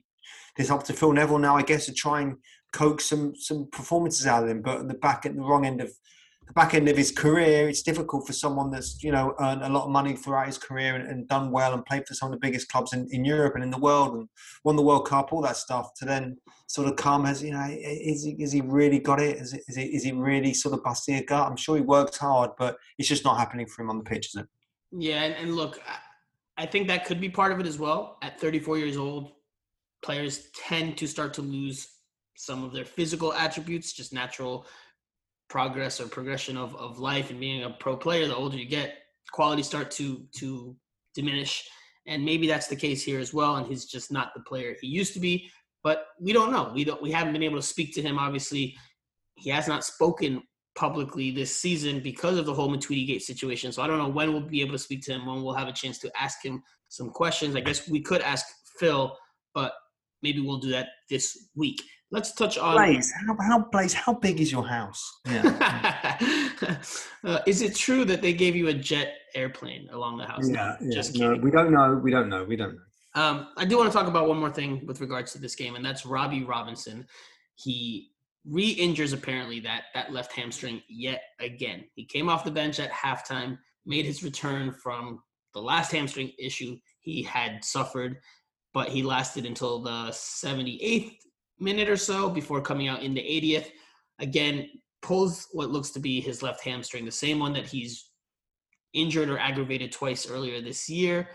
[0.57, 2.37] It's up to Phil Neville now, I guess, to try and
[2.73, 4.63] coax some some performances out of him.
[4.63, 5.93] But at the back at the wrong end of
[6.47, 9.69] the back end of his career, it's difficult for someone that's you know earned a
[9.69, 12.33] lot of money throughout his career and, and, done well and played for some of
[12.33, 14.29] the biggest clubs in, in Europe and in the world and
[14.63, 15.95] won the World Cup, all that stuff.
[15.95, 19.39] To then sort of come as you know, is he, is he really got it?
[19.39, 21.49] Is, he, is he really sort of busting a gut?
[21.49, 24.29] I'm sure he works hard, but it's just not happening for him on the pitch,
[24.29, 24.47] is it?
[24.93, 25.81] Yeah, and, and look,
[26.57, 28.19] I think that could be part of it as well.
[28.23, 29.33] At 34 years old,
[30.03, 31.89] players tend to start to lose
[32.37, 34.67] some of their physical attributes, just natural
[35.55, 38.99] progress or progression of, of life and being a pro player, the older you get,
[39.31, 40.75] quality start to to
[41.15, 41.65] diminish.
[42.09, 43.55] And maybe that's the case here as well.
[43.55, 45.49] And he's just not the player he used to be.
[45.85, 46.73] But we don't know.
[46.75, 48.19] We don't we haven't been able to speak to him.
[48.19, 48.77] Obviously,
[49.37, 50.43] he has not spoken
[50.75, 53.71] publicly this season because of the whole Matuidi Gate situation.
[53.71, 55.69] So I don't know when we'll be able to speak to him, when we'll have
[55.69, 57.55] a chance to ask him some questions.
[57.55, 58.45] I guess we could ask
[58.81, 59.17] Phil,
[59.55, 59.73] but
[60.21, 61.81] maybe we'll do that this week.
[62.11, 63.13] Let's touch on Blaise.
[63.27, 63.93] How, how Blaise?
[63.93, 65.21] How big is your house?
[65.27, 66.19] Yeah.
[67.25, 70.49] uh, is it true that they gave you a jet airplane along the house?
[70.49, 70.95] Yeah, yeah.
[70.95, 71.43] just no, kidding.
[71.43, 72.01] we don't know.
[72.03, 72.45] We don't know.
[72.45, 73.21] We don't know.
[73.21, 75.77] Um, I do want to talk about one more thing with regards to this game,
[75.77, 77.07] and that's Robbie Robinson.
[77.57, 78.11] He
[78.47, 81.85] re-injures apparently that that left hamstring yet again.
[81.95, 85.21] He came off the bench at halftime, made his return from
[85.55, 88.19] the last hamstring issue he had suffered,
[88.73, 91.17] but he lasted until the 78th
[91.59, 93.71] minute or so before coming out in the 80th.
[94.19, 94.69] Again,
[95.03, 98.11] pulls what looks to be his left hamstring, the same one that he's
[98.95, 101.29] injured or aggravated twice earlier this year.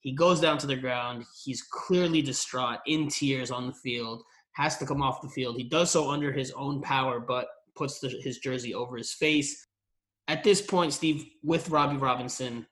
[0.00, 1.24] He goes down to the ground.
[1.42, 5.56] He's clearly distraught, in tears on the field, has to come off the field.
[5.56, 9.66] He does so under his own power, but puts the, his jersey over his face.
[10.28, 12.66] At this point, Steve, with Robbie Robinson,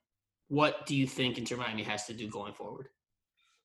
[0.49, 2.89] what do you think Inter Miami has to do going forward?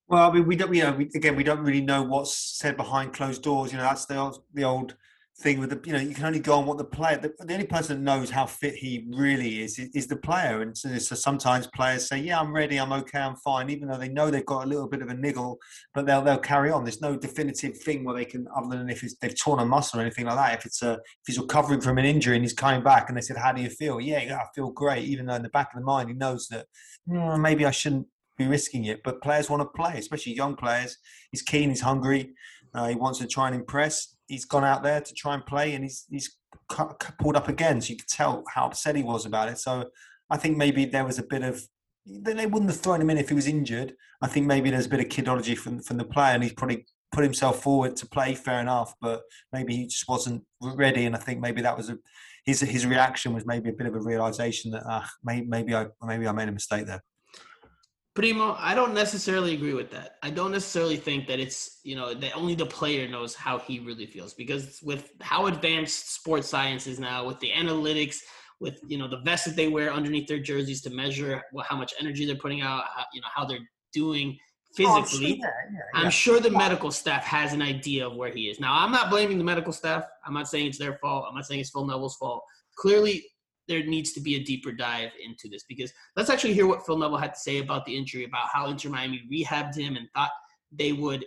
[0.09, 0.73] Well, I mean, we don't.
[0.73, 3.71] You know, we, again, we don't really know what's said behind closed doors.
[3.71, 4.95] You know, that's the old, the old
[5.41, 5.79] thing with the.
[5.85, 7.17] You know, you can only go on what the player.
[7.17, 10.63] The, the only person that knows how fit he really is is, is the player.
[10.63, 12.77] And so, so, sometimes players say, "Yeah, I'm ready.
[12.77, 13.19] I'm okay.
[13.19, 15.59] I'm fine," even though they know they've got a little bit of a niggle,
[15.93, 16.83] but they'll they'll carry on.
[16.83, 20.01] There's no definitive thing where they can, other than if they've torn a muscle or
[20.01, 20.57] anything like that.
[20.57, 23.21] If it's a if he's recovering from an injury and he's coming back, and they
[23.21, 25.07] said, "How do you feel?" Yeah, yeah I feel great.
[25.07, 26.65] Even though in the back of the mind he knows that
[27.07, 28.07] mm, maybe I shouldn't
[28.39, 29.01] be risking it.
[29.03, 30.97] But players want to play, especially young players.
[31.31, 32.31] He's keen, he's hungry,
[32.73, 34.15] uh, he wants to try and impress.
[34.27, 36.37] He's gone out there to try and play, and he's he's
[37.19, 37.81] pulled up again.
[37.81, 39.57] So you could tell how upset he was about it.
[39.57, 39.89] So
[40.29, 41.61] I think maybe there was a bit of
[42.05, 43.93] they wouldn't have thrown him in if he was injured.
[44.21, 46.85] I think maybe there's a bit of kidology from from the player, and he's probably
[47.11, 48.35] put himself forward to play.
[48.35, 49.21] Fair enough, but
[49.51, 51.97] maybe he just wasn't ready, and I think maybe that was a
[52.45, 55.87] his his reaction was maybe a bit of a realization that uh, maybe maybe I
[56.03, 57.03] maybe I made a mistake there.
[58.19, 60.17] Primo, I don't necessarily agree with that.
[60.21, 63.79] I don't necessarily think that it's, you know, that only the player knows how he
[63.79, 68.17] really feels because with how advanced sports science is now, with the analytics,
[68.59, 71.93] with, you know, the vests that they wear underneath their jerseys to measure how much
[71.97, 74.37] energy they're putting out, how, you know, how they're doing
[74.81, 75.39] oh, physically.
[75.41, 76.01] Oh, yeah, yeah, yeah.
[76.01, 78.59] I'm sure the medical staff has an idea of where he is.
[78.59, 80.03] Now, I'm not blaming the medical staff.
[80.25, 81.23] I'm not saying it's their fault.
[81.29, 82.43] I'm not saying it's Phil Neville's fault.
[82.75, 83.23] Clearly,
[83.69, 86.97] there needs to be a deeper dive into this because let's actually hear what Phil
[86.97, 90.31] Neville had to say about the injury, about how Inter Miami rehabbed him and thought
[90.71, 91.23] they would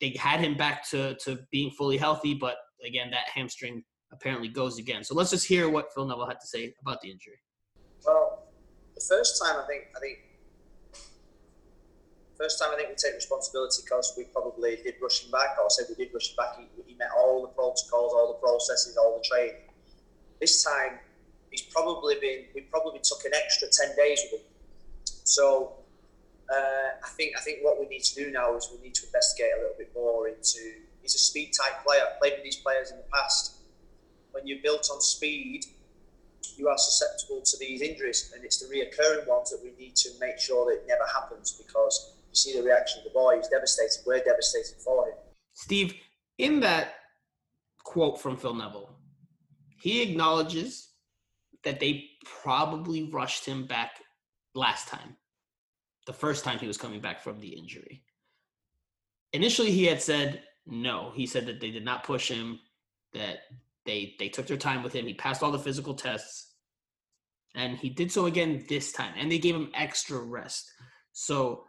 [0.00, 4.78] they had him back to to being fully healthy, but again that hamstring apparently goes
[4.78, 5.02] again.
[5.02, 7.38] So let's just hear what Phil Neville had to say about the injury.
[8.06, 8.46] Well,
[8.94, 10.18] the first time I think I think
[12.38, 15.64] first time I think we take responsibility because we probably did rush him back, or
[15.64, 16.58] I said we did rush him back.
[16.58, 19.66] He, he met all the protocols, all the processes, all the training.
[20.40, 20.98] This time
[21.52, 24.48] he's probably been we probably took an extra ten days with him.
[25.24, 25.74] So
[26.52, 29.06] uh, I think I think what we need to do now is we need to
[29.06, 30.58] investigate a little bit more into.
[31.00, 32.04] He's a speed type player.
[32.20, 33.56] Played with these players in the past.
[34.30, 35.66] When you're built on speed,
[36.56, 40.10] you are susceptible to these injuries, and it's the reoccurring ones that we need to
[40.20, 41.52] make sure that it never happens.
[41.52, 43.98] Because you see the reaction of the boy; he's devastated.
[44.06, 45.14] We're devastated for him.
[45.54, 45.94] Steve,
[46.38, 46.94] in that
[47.84, 48.90] quote from Phil Neville,
[49.80, 50.91] he acknowledges
[51.64, 52.04] that they
[52.42, 54.00] probably rushed him back
[54.54, 55.16] last time,
[56.06, 58.02] the first time he was coming back from the injury.
[59.32, 61.12] Initially, he had said no.
[61.14, 62.60] He said that they did not push him,
[63.14, 63.38] that
[63.86, 65.06] they they took their time with him.
[65.06, 66.54] He passed all the physical tests,
[67.54, 69.14] and he did so again this time.
[69.16, 70.70] And they gave him extra rest.
[71.12, 71.64] So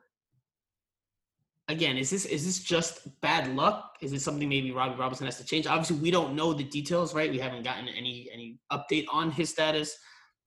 [1.68, 3.96] again, is this is this just bad luck?
[4.02, 5.68] Is it something maybe Robbie Robinson has to change?
[5.68, 7.32] Obviously, we don't know the details, right?
[7.32, 9.98] We haven't gotten any any update on his status,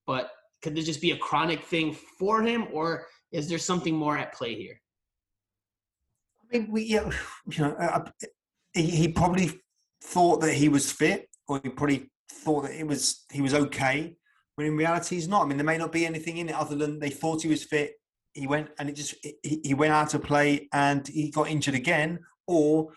[0.07, 0.31] but
[0.62, 4.35] could this just be a chronic thing for him, or is there something more at
[4.35, 4.81] play here?
[6.42, 7.11] I mean, we yeah,
[7.50, 8.05] you know, uh,
[8.72, 9.50] he, he probably
[10.02, 14.16] thought that he was fit, or he probably thought that it was he was okay.
[14.57, 15.42] When in reality, he's not.
[15.42, 17.64] I mean, there may not be anything in it other than they thought he was
[17.64, 17.92] fit
[18.37, 21.75] he went and it just he, he went out to play and he got injured
[21.75, 22.92] again, or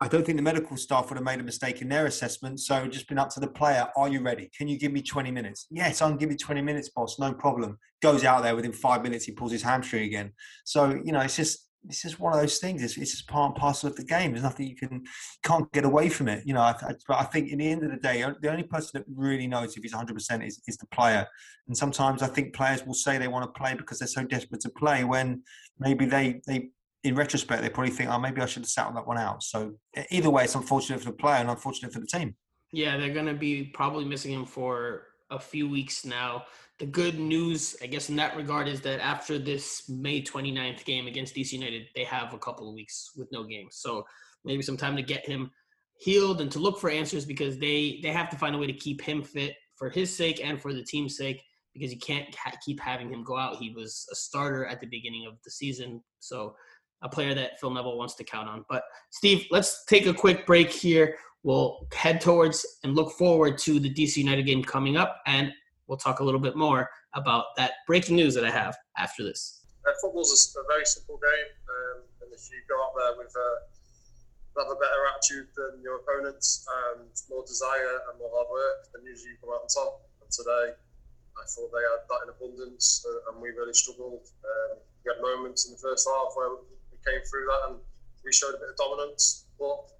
[0.00, 2.58] I don't think the medical staff would have made a mistake in their assessment.
[2.60, 3.86] So just been up to the player.
[3.96, 4.50] Are you ready?
[4.56, 5.66] Can you give me 20 minutes?
[5.70, 7.20] Yes, I can give you 20 minutes, boss.
[7.20, 7.78] No problem.
[8.00, 10.32] Goes out there within five minutes, he pulls his hamstring again.
[10.64, 12.82] So, you know, it's just this is one of those things.
[12.82, 14.32] It's, it's just part and parcel of the game.
[14.32, 15.04] There's nothing you can
[15.42, 16.46] can't get away from it.
[16.46, 18.62] You know, I, I, but I think in the end of the day, the only
[18.62, 21.26] person that really knows if he's 100 percent is is the player.
[21.66, 24.60] And sometimes I think players will say they want to play because they're so desperate
[24.62, 25.42] to play when
[25.78, 26.70] maybe they they
[27.04, 29.42] in retrospect they probably think, oh, maybe I should have sat on that one out.
[29.42, 29.74] So
[30.10, 32.36] either way, it's unfortunate for the player and unfortunate for the team.
[32.72, 36.44] Yeah, they're going to be probably missing him for a few weeks now.
[36.82, 41.06] The good news, I guess, in that regard, is that after this May 29th game
[41.06, 43.76] against DC United, they have a couple of weeks with no games.
[43.76, 44.04] So
[44.44, 45.52] maybe some time to get him
[45.94, 48.72] healed and to look for answers because they they have to find a way to
[48.72, 51.40] keep him fit for his sake and for the team's sake
[51.72, 53.58] because you can't ha- keep having him go out.
[53.58, 56.56] He was a starter at the beginning of the season, so
[57.04, 58.64] a player that Phil Neville wants to count on.
[58.68, 61.16] But Steve, let's take a quick break here.
[61.44, 65.52] We'll head towards and look forward to the DC United game coming up, and
[65.92, 69.60] we'll talk a little bit more about that breaking news that I have after this.
[69.84, 74.56] Uh, football's a, very simple game, um, and if you go out there with uh,
[74.56, 79.04] have a better attitude than your opponents and more desire and more hard work, then
[79.04, 80.08] usually you come out on top.
[80.24, 84.24] And today, I thought they had that in abundance, uh, and we really struggled.
[84.24, 86.56] Um, we had moments in the first half where
[86.88, 87.76] we came through that and
[88.24, 89.92] we showed a bit of dominance, but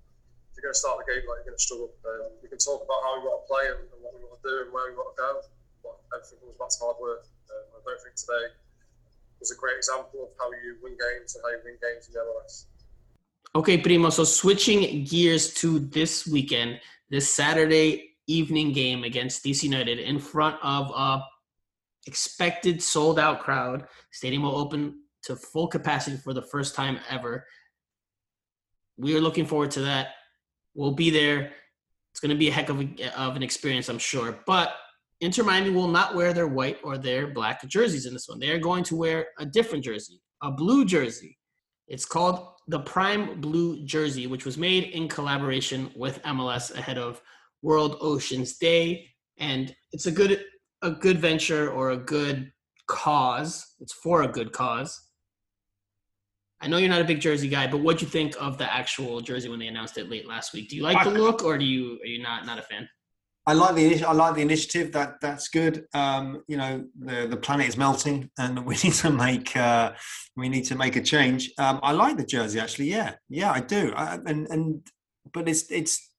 [0.53, 1.93] if you're going to start the game like you're going to struggle.
[2.05, 4.37] Um, we can talk about how we want to play and, and, what we want
[4.37, 5.31] to do and where we want to go,
[6.15, 7.27] everything comes back to hard work.
[7.51, 8.55] Um, I don't think today
[9.41, 12.15] was a great example of how you win games and how you win games in
[12.15, 12.67] the MLS.
[13.55, 14.11] Okay, Primo.
[14.11, 20.57] So switching gears to this weekend, this Saturday evening game against DC United in front
[20.63, 21.23] of a
[22.07, 23.87] expected sold out crowd.
[24.11, 27.47] Stadium will open to full capacity for the first time ever.
[28.97, 30.09] We are looking forward to that.
[30.75, 31.53] We'll be there.
[32.11, 34.39] It's going to be a heck of, a, of an experience, I'm sure.
[34.47, 34.75] But
[35.23, 38.41] Inter Miami will not wear their white or their black jerseys in this one.
[38.41, 41.39] They are going to wear a different jersey, a blue jersey.
[41.87, 47.23] It's called the Prime Blue Jersey, which was made in collaboration with MLS ahead of
[47.63, 49.09] World Oceans Day,
[49.39, 50.45] and it's a good
[50.83, 52.51] a good venture or a good
[52.89, 53.65] cause.
[53.79, 55.01] It's for a good cause.
[56.61, 58.73] I know you're not a big jersey guy, but what do you think of the
[58.73, 60.69] actual jersey when they announced it late last week?
[60.69, 62.89] Do you like the look, or do you are you not not a fan?
[63.47, 64.93] I like the I like the initiative.
[64.93, 65.87] That that's good.
[65.95, 69.93] Um, you know, the the planet is melting, and we need to make uh,
[70.37, 71.51] we need to make a change.
[71.59, 72.91] Um, I like the jersey actually.
[72.91, 73.93] Yeah, yeah, I do.
[73.97, 74.87] I, and and
[75.33, 76.13] but it's it's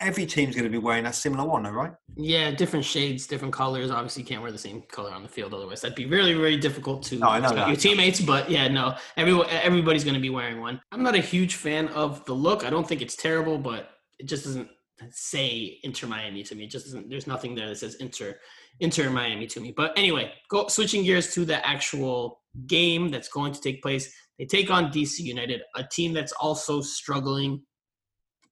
[0.00, 1.92] every team's going to be wearing a similar one, right?
[2.16, 3.90] Yeah, different shades, different colors.
[3.90, 6.56] Obviously, you can't wear the same color on the field, otherwise that'd be really, really
[6.58, 8.20] difficult to no, know your teammates.
[8.20, 10.80] But yeah, no, everyone, everybody's going to be wearing one.
[10.92, 12.64] I'm not a huge fan of the look.
[12.64, 14.68] I don't think it's terrible, but it just doesn't
[15.10, 16.64] say Inter Miami to me.
[16.64, 17.08] It just doesn't.
[17.08, 18.38] There's nothing there that says Inter,
[18.80, 19.72] Inter Miami to me.
[19.76, 24.12] But anyway, go switching gears to the actual game that's going to take place.
[24.38, 27.62] They take on DC United, a team that's also struggling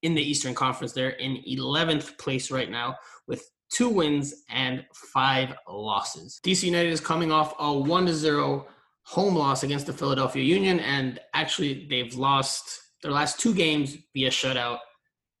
[0.01, 0.93] in the Eastern Conference.
[0.93, 2.95] They're in 11th place right now
[3.27, 6.39] with two wins and five losses.
[6.45, 8.67] DC United is coming off a 1 0
[9.03, 14.29] home loss against the Philadelphia Union, and actually, they've lost their last two games via
[14.29, 14.79] shutout,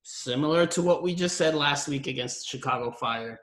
[0.07, 3.39] similar to what we just said last week against Chicago Fire.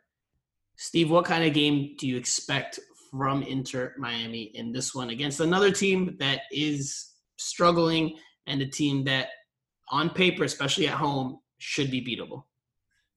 [0.77, 2.79] Steve, what kind of game do you expect
[3.11, 9.03] from Inter Miami in this one against another team that is struggling and a team
[9.05, 9.29] that
[9.91, 12.45] on paper, especially at home, should be beatable.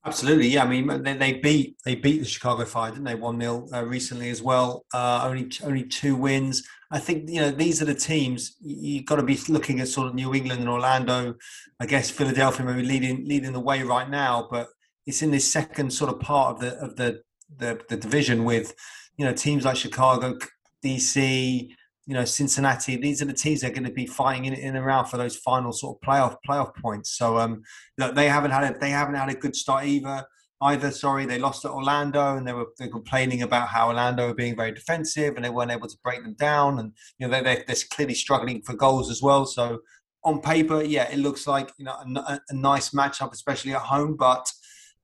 [0.06, 0.62] Absolutely, yeah.
[0.62, 3.16] I mean, they, they beat they beat the Chicago Fire, didn't they?
[3.16, 4.86] One 0 uh, recently as well.
[4.94, 6.62] Uh, only only two wins.
[6.92, 9.88] I think you know these are the teams you, have got to be looking at
[9.88, 11.34] sort of New England and Orlando.
[11.80, 14.68] I guess Philadelphia maybe leading leading the way right now, but
[15.06, 17.22] it's in this second sort of part of the of the
[17.56, 18.74] the, the division with
[19.16, 20.38] you know teams like Chicago,
[20.84, 21.68] DC,
[22.06, 22.96] you know Cincinnati.
[22.96, 25.16] These are the teams that are going to be fighting in, in and around for
[25.16, 27.16] those final sort of playoff playoff points.
[27.16, 27.62] So um,
[27.98, 30.24] look, they haven't had a, they haven't had a good start either.
[30.62, 34.34] Either sorry, they lost at Orlando and they were they complaining about how Orlando were
[34.34, 36.78] being very defensive and they weren't able to break them down.
[36.78, 39.44] And you know they they're clearly struggling for goals as well.
[39.44, 39.80] So
[40.24, 44.16] on paper, yeah, it looks like you know a, a nice matchup, especially at home,
[44.16, 44.50] but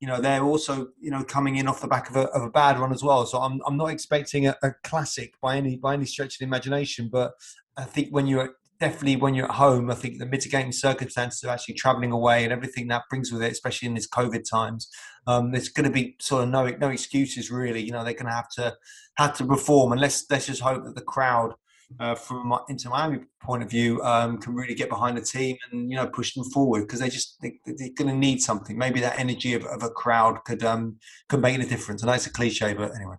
[0.02, 2.50] you know they're also you know coming in off the back of a, of a
[2.50, 3.24] bad run as well.
[3.24, 6.44] So I'm I'm not expecting a, a, classic by any by any stretch of the
[6.44, 7.34] imagination, but
[7.76, 11.50] I think when you're definitely when you're at home, I think the mitigating circumstances of
[11.50, 14.88] actually travelling away and everything that brings with it, especially in this COVID times,
[15.28, 17.80] um, there's going to be sort of no no excuses really.
[17.80, 18.74] You know they're going to have to
[19.18, 21.54] have to perform, and let's let's just hope that the crowd
[22.00, 25.56] uh, from my Inter Miami point of view um, can really get behind the team
[25.70, 28.76] and you know push them forward because they just they, are going to need something.
[28.76, 32.02] Maybe that energy of, of a crowd could um, could make a difference.
[32.02, 33.16] And that's a cliche, but anyway.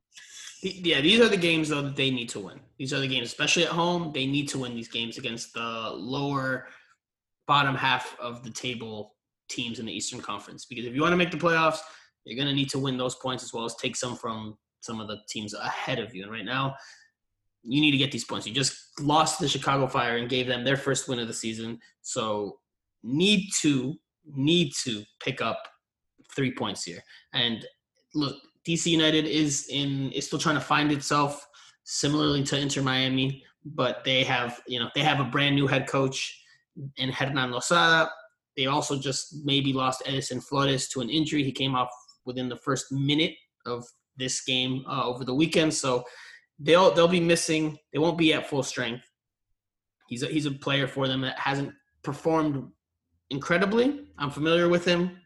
[0.62, 2.60] Yeah, these are the games though that they need to win.
[2.78, 4.12] These are the games, especially at home.
[4.14, 6.68] They need to win these games against the lower
[7.48, 9.16] bottom half of the table
[9.50, 10.66] teams in the Eastern Conference.
[10.66, 11.80] Because if you want to make the playoffs,
[12.26, 15.00] you're going to need to win those points as well as take some from some
[15.00, 16.24] of the teams ahead of you.
[16.24, 16.76] And right now,
[17.64, 18.46] you need to get these points.
[18.46, 21.80] You just lost the Chicago Fire and gave them their first win of the season.
[22.02, 22.60] So
[23.04, 23.96] need to
[24.26, 25.62] need to pick up
[26.36, 27.02] three points here.
[27.34, 27.66] And
[28.14, 28.36] look,
[28.68, 31.46] DC United is in is still trying to find itself,
[31.84, 35.88] similarly to Inter Miami, but they have you know they have a brand new head
[35.88, 36.42] coach
[36.98, 38.10] in Hernan Losada.
[38.56, 41.44] They also just maybe lost Edison Flores to an injury.
[41.44, 41.90] He came off
[42.26, 43.34] within the first minute
[43.66, 43.86] of
[44.16, 46.04] this game uh, over the weekend, so
[46.60, 47.78] they'll they'll be missing.
[47.92, 49.10] They won't be at full strength.
[50.08, 51.74] He's a, he's a player for them that hasn't
[52.04, 52.70] performed
[53.30, 54.06] incredibly.
[54.18, 55.18] I'm familiar with him.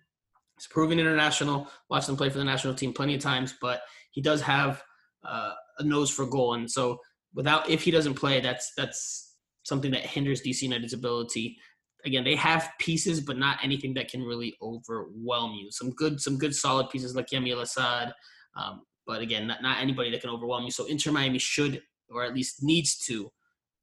[0.58, 1.68] He's proven international.
[1.90, 4.82] Watched him play for the national team plenty of times, but he does have
[5.28, 7.00] uh, a nose for goal, and so
[7.34, 9.36] without if he doesn't play, that's that's
[9.68, 11.58] something that hinders DC United's ability.
[12.06, 15.70] Again, they have pieces, but not anything that can really overwhelm you.
[15.72, 18.14] Some good, some good solid pieces like Yamil Asad,
[18.56, 20.72] um, but again, not, not anybody that can overwhelm you.
[20.72, 21.82] So Inter Miami should,
[22.12, 23.32] or at least needs to,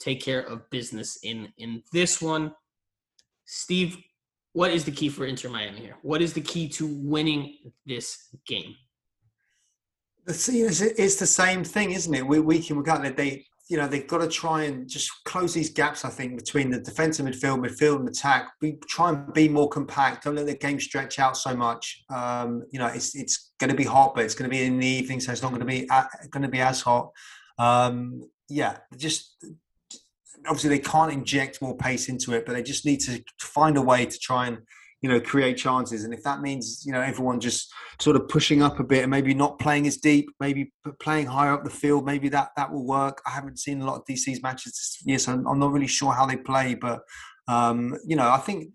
[0.01, 2.53] take care of business in in this one.
[3.47, 3.97] Steve,
[4.53, 5.97] what is the key for Inter Miami here?
[6.03, 7.57] What is the key to winning
[7.87, 8.75] this game?
[10.27, 12.27] It's the same thing, isn't it?
[12.27, 15.55] We week in week out, they you know they've got to try and just close
[15.55, 16.05] these gaps.
[16.05, 18.53] I think between the defensive midfield, midfield and attack.
[18.61, 20.25] Be try and be more compact.
[20.25, 22.05] Don't let the game stretch out so much.
[22.11, 24.79] Um, you know, it's it's going to be hot, but it's going to be in
[24.79, 25.87] the evening, so it's not going to be
[26.31, 27.11] going to be as hot.
[27.59, 29.43] Um, yeah, just
[30.47, 33.83] obviously they can't inject more pace into it, but they just need to find a
[33.83, 34.59] way to try and
[35.05, 36.05] you know create chances.
[36.05, 39.11] And if that means you know everyone just sort of pushing up a bit and
[39.11, 42.87] maybe not playing as deep, maybe playing higher up the field, maybe that that will
[42.87, 43.21] work.
[43.27, 46.15] I haven't seen a lot of DC's matches this year, so I'm not really sure
[46.15, 47.03] how they play, but
[47.49, 48.71] um, you know, I think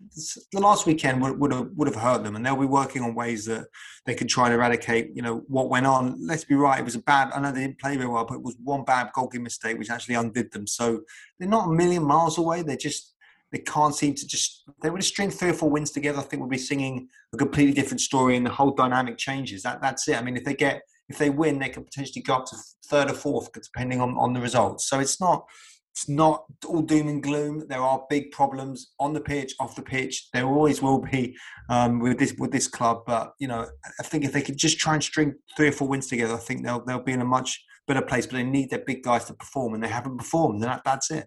[0.52, 3.16] the last weekend would, would have would have hurt them, and they'll be working on
[3.16, 3.66] ways that
[4.06, 5.10] they can try and eradicate.
[5.16, 6.24] You know what went on.
[6.24, 7.32] Let's be right; it was a bad.
[7.32, 9.90] I know they didn't play very well, but it was one bad goalkeeping mistake which
[9.90, 10.68] actually undid them.
[10.68, 11.00] So
[11.40, 12.62] they're not a million miles away.
[12.62, 13.16] They're just
[13.52, 14.64] they can't seem to just.
[14.82, 16.18] They would string three or four wins together.
[16.18, 19.62] I think we'll be singing a completely different story, and the whole dynamic changes.
[19.62, 20.16] That that's it.
[20.16, 23.10] I mean, if they get if they win, they can potentially go up to third
[23.10, 24.88] or fourth, depending on on the results.
[24.88, 25.44] So it's not
[25.92, 27.64] it's not all doom and gloom.
[27.68, 30.28] There are big problems on the pitch, off the pitch.
[30.32, 31.36] There always will be
[31.68, 33.02] um, with this with this club.
[33.06, 33.66] But you know,
[33.98, 36.38] I think if they could just try and string three or four wins together, I
[36.38, 38.26] think they'll they'll be in a much better place.
[38.26, 40.62] But they need their big guys to perform, and they haven't performed.
[40.62, 41.26] And that, that's it.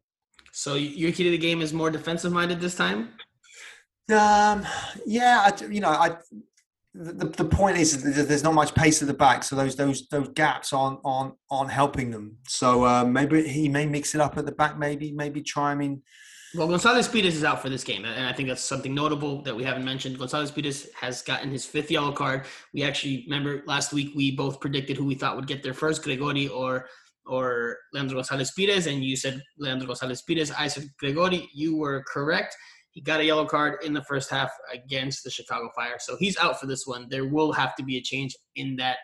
[0.53, 3.09] So your key to the game is more defensive minded this time.
[4.11, 4.65] Um,
[5.05, 6.15] yeah, I, you know, I
[6.93, 10.29] the, the point is there's not much pace at the back, so those those those
[10.29, 12.37] gaps aren't aren't, helping them.
[12.47, 14.77] So uh, maybe he may mix it up at the back.
[14.77, 15.71] Maybe maybe try.
[15.71, 16.03] I mean,
[16.53, 19.55] well, Gonzalez Pirez is out for this game, and I think that's something notable that
[19.55, 20.19] we haven't mentioned.
[20.19, 22.45] Gonzalez Pirez has gotten his fifth yellow card.
[22.75, 26.03] We actually remember last week we both predicted who we thought would get there first,
[26.03, 26.89] Gregore or
[27.25, 30.51] or Leandro Gonzalez Pirez, and you said Leandro Gonzalez Pirez.
[30.51, 31.47] I said Gregore.
[31.53, 32.55] You were correct.
[32.91, 35.95] He got a yellow card in the first half against the Chicago Fire.
[35.99, 37.07] So he's out for this one.
[37.09, 38.97] There will have to be a change in that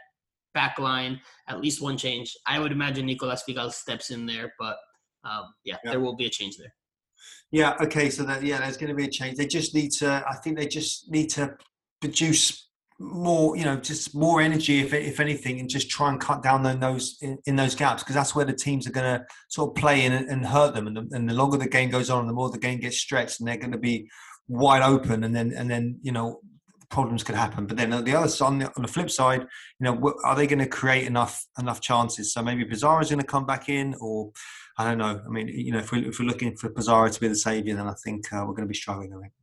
[0.53, 2.35] back line, at least one change.
[2.45, 4.77] I would imagine Nicolas Figal steps in there, but
[5.23, 6.73] um, yeah, yeah, there will be a change there.
[7.51, 9.37] Yeah, okay, so that yeah, there's going to be a change.
[9.37, 10.23] They just need to.
[10.27, 11.55] I think they just need to
[11.99, 12.68] produce
[12.99, 16.63] more, you know, just more energy, if if anything, and just try and cut down
[16.79, 19.75] those in, in those gaps because that's where the teams are going to sort of
[19.75, 20.87] play and, and hurt them.
[20.87, 23.39] And the, and the longer the game goes on, the more the game gets stretched,
[23.39, 24.09] and they're going to be
[24.47, 26.41] wide open, and then and then you know
[26.89, 27.65] problems could happen.
[27.67, 29.47] But then on the other side, on the, on the flip side, you
[29.85, 32.33] know, are they going to create enough enough chances?
[32.33, 34.31] So maybe Pizarro's going to come back in, or
[34.77, 35.21] I don't know.
[35.25, 37.77] I mean, you know, if, we, if we're looking for Pizarro to be the saviour,
[37.77, 39.13] then I think uh, we're going to be struggling.
[39.13, 39.33] I think.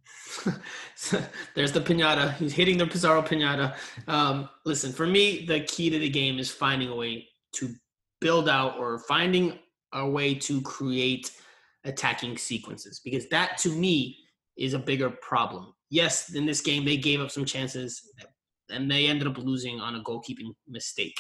[1.55, 2.35] There's the pinata.
[2.35, 3.77] He's hitting the Pizarro pinata.
[4.09, 7.75] Um, listen, for me, the key to the game is finding a way to
[8.21, 9.59] build out or finding
[9.93, 11.33] a way to create
[11.85, 14.17] attacking sequences because that to me
[14.57, 15.73] is a bigger problem.
[15.91, 18.03] Yes, in this game they gave up some chances
[18.71, 21.17] and they ended up losing on a goalkeeping mistake.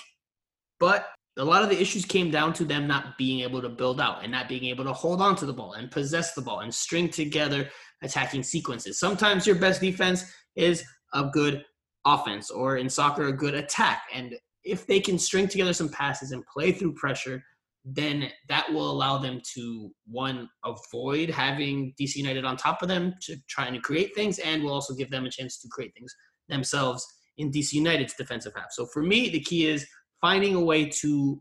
[0.80, 1.08] But
[1.38, 4.22] a lot of the issues came down to them not being able to build out
[4.22, 6.74] and not being able to hold on to the ball and possess the ball and
[6.74, 7.68] string together
[8.02, 8.98] attacking sequences.
[8.98, 10.24] Sometimes your best defense
[10.54, 11.64] is a good
[12.06, 14.02] offense, or in soccer, a good attack.
[14.14, 14.34] And
[14.64, 17.42] if they can string together some passes and play through pressure,
[17.84, 23.14] then that will allow them to one avoid having DC United on top of them
[23.22, 26.14] to try and create things, and will also give them a chance to create things
[26.48, 27.06] themselves
[27.38, 28.72] in DC United's defensive half.
[28.72, 29.86] So for me, the key is
[30.26, 31.40] finding a way to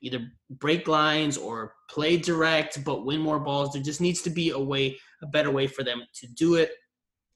[0.00, 3.72] either break lines or play direct, but win more balls.
[3.72, 6.70] There just needs to be a way, a better way for them to do it.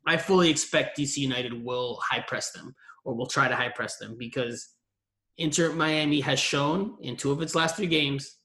[0.06, 2.72] I fully expect DC United will high press them
[3.04, 4.74] or will try to high press them because
[5.38, 8.36] Inter Miami has shown in two of its last three games,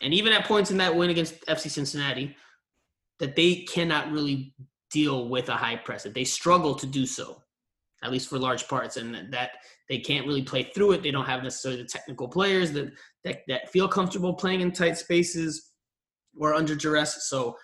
[0.00, 2.34] and even at points in that win against FC Cincinnati,
[3.20, 4.54] that they cannot really
[4.90, 6.04] deal with a high press.
[6.04, 7.42] That they struggle to do so,
[8.04, 9.52] at least for large parts, and that
[9.88, 11.02] they can't really play through it.
[11.02, 12.92] They don't have necessarily the technical players that
[13.24, 15.72] that, that feel comfortable playing in tight spaces
[16.38, 17.28] or under duress.
[17.28, 17.56] So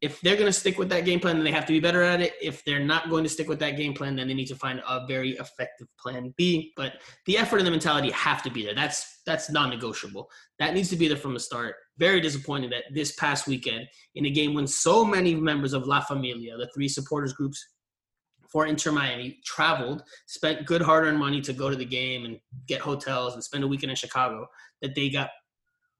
[0.00, 2.02] if they're going to stick with that game plan, then they have to be better
[2.02, 2.34] at it.
[2.42, 4.82] If they're not going to stick with that game plan, then they need to find
[4.86, 6.72] a very effective plan B.
[6.76, 8.74] But the effort and the mentality have to be there.
[8.74, 10.28] That's that's non-negotiable.
[10.58, 11.76] That needs to be there from the start.
[11.96, 16.00] Very disappointed that this past weekend, in a game when so many members of La
[16.00, 17.64] Familia, the three supporters groups
[18.54, 22.38] for Inter Miami, traveled, spent good hard-earned money to go to the game and
[22.68, 24.46] get hotels and spend a weekend in Chicago,
[24.80, 25.30] that they got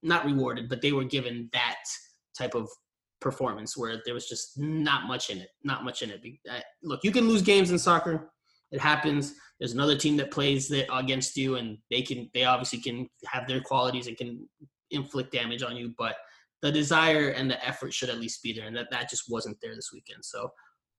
[0.05, 1.81] not rewarded, but they were given that
[2.39, 2.69] type of
[3.21, 5.49] performance where there was just not much in it.
[5.65, 6.23] Not much in it.
[6.49, 8.31] Uh, look, you can lose games in soccer.
[8.71, 9.35] It happens.
[9.59, 12.31] There's another team that plays that against you, and they can.
[12.35, 14.49] They obviously can have their qualities and can
[14.93, 15.93] inflict damage on you.
[15.99, 16.15] But
[16.63, 19.57] the desire and the effort should at least be there, and that that just wasn't
[19.61, 20.25] there this weekend.
[20.25, 20.53] So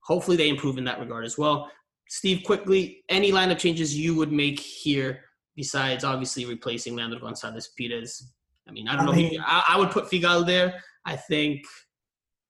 [0.06, 1.70] hopefully they improve in that regard as well.
[2.08, 5.22] Steve, quickly, any lineup changes you would make here
[5.56, 8.32] besides obviously replacing Leandro Gonzalez Pirez?
[8.68, 9.12] I mean, I don't I know.
[9.14, 10.82] Mean, I, I would put Figal there.
[11.06, 11.66] I think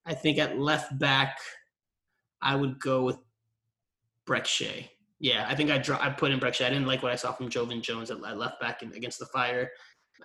[0.04, 1.38] I think at left back,
[2.40, 3.18] I would go with
[4.26, 4.90] Brek Shea.
[5.18, 6.66] Yeah, I think I draw, I put in Brek Shea.
[6.66, 9.70] I didn't like what I saw from Joevin Jones at, left back against the Fire,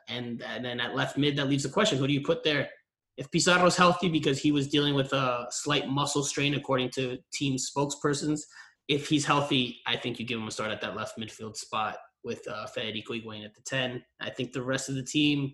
[0.09, 2.69] and and then at left mid, that leaves the question: Who do you put there?
[3.17, 7.57] If Pizarro's healthy because he was dealing with a slight muscle strain, according to team
[7.57, 8.41] spokespersons,
[8.87, 11.97] if he's healthy, I think you give him a start at that left midfield spot
[12.23, 14.03] with uh, Federico Higuain at the ten.
[14.19, 15.53] I think the rest of the team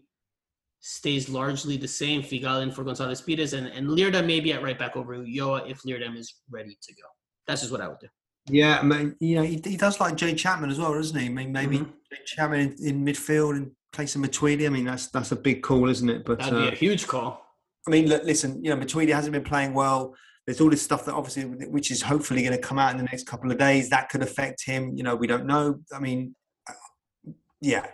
[0.80, 2.22] stays largely the same.
[2.22, 5.82] Figal in for Gonzalez Pirez and, and Leerdam maybe at right back over Ulloa if
[5.84, 7.08] Leerdam is ready to go.
[7.47, 8.08] That's just what I would do.
[8.49, 11.26] Yeah, I mean, you know, he, he does like Jay Chapman as well, doesn't he?
[11.26, 11.91] I mean, maybe mm-hmm.
[12.12, 14.66] Jay Chapman in, in, midfield and play some Matuidi.
[14.66, 16.24] I mean, that's that's a big call, isn't it?
[16.24, 17.45] But that'd be uh, a huge call.
[17.88, 20.13] I mean, look, listen, you know, Matuidi hasn't been playing well.
[20.45, 23.03] There's all this stuff that obviously, which is hopefully going to come out in the
[23.03, 24.93] next couple of days, that could affect him.
[24.95, 25.79] You know, we don't know.
[25.93, 26.35] I mean,
[26.69, 27.31] uh,
[27.61, 27.88] yeah,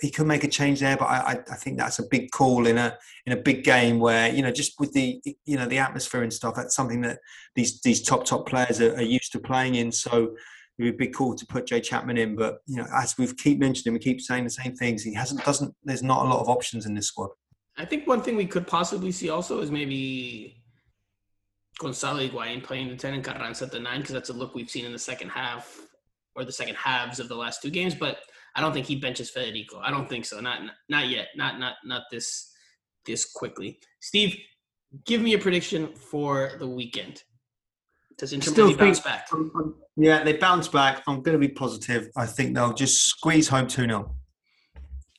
[0.00, 2.78] he could make a change there, but I, I think that's a big call in
[2.78, 6.22] a in a big game where you know just with the you know the atmosphere
[6.22, 6.54] and stuff.
[6.56, 7.20] That's something that
[7.54, 9.92] these these top top players are, are used to playing in.
[9.92, 10.34] So
[10.78, 13.58] it would be cool to put Jay Chapman in, but you know as we've keep
[13.58, 15.02] mentioning, we keep saying the same things.
[15.02, 15.74] He hasn't doesn't.
[15.84, 17.30] There's not a lot of options in this squad.
[17.76, 20.62] I think one thing we could possibly see also is maybe
[21.78, 24.70] Gonzalo Higuain playing the ten and Carranza at the nine because that's a look we've
[24.70, 25.80] seen in the second half
[26.36, 28.18] or the second halves of the last two games, but
[28.56, 29.78] I don't think he benches Federico.
[29.80, 30.40] I don't think so.
[30.40, 31.28] Not not yet.
[31.36, 32.52] Not not not this
[33.04, 33.78] this quickly.
[34.00, 34.36] Steve,
[35.04, 37.22] give me a prediction for the weekend.
[38.16, 39.28] Does Inter Still bounce back?
[39.96, 41.02] yeah, they bounce back.
[41.08, 42.10] I'm going to be positive.
[42.16, 44.14] I think they'll just squeeze home 2 0.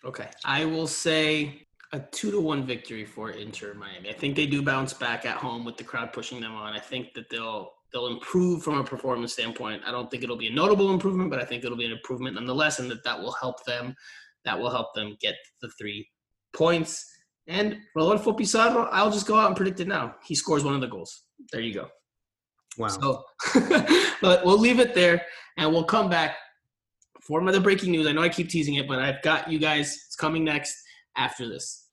[0.06, 0.30] Okay.
[0.46, 1.65] I will say
[1.96, 4.10] a 2 to 1 victory for Inter Miami.
[4.10, 6.74] I think they do bounce back at home with the crowd pushing them on.
[6.74, 9.82] I think that they'll they'll improve from a performance standpoint.
[9.86, 12.36] I don't think it'll be a notable improvement, but I think it'll be an improvement
[12.36, 13.96] nonetheless, and that that will help them.
[14.44, 16.08] That will help them get the three
[16.54, 17.06] points.
[17.48, 20.16] And Rodolfo Pizarro, I'll just go out and predict it now.
[20.26, 21.24] He scores one of the goals.
[21.54, 21.88] There you go.
[22.78, 22.88] Wow.
[22.90, 23.24] So,
[24.22, 25.26] but we'll leave it there,
[25.58, 26.36] and we'll come back
[27.22, 28.06] for another breaking news.
[28.06, 29.96] I know I keep teasing it, but I've got you guys.
[30.08, 30.76] It's coming next
[31.16, 31.85] after this.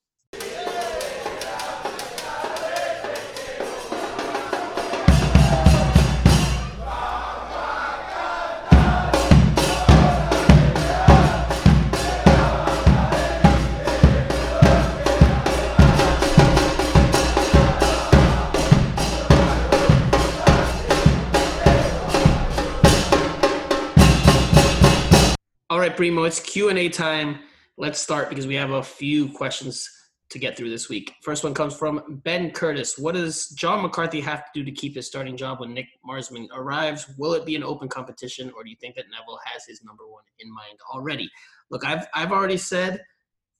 [25.92, 27.40] Right, Primo, it's Q and A time.
[27.76, 29.90] Let's start because we have a few questions
[30.30, 31.12] to get through this week.
[31.22, 32.96] First one comes from Ben Curtis.
[32.96, 36.48] What does John McCarthy have to do to keep his starting job when Nick Marsman
[36.54, 37.12] arrives?
[37.18, 40.06] Will it be an open competition, or do you think that Neville has his number
[40.08, 41.30] one in mind already?
[41.70, 43.02] Look, I've I've already said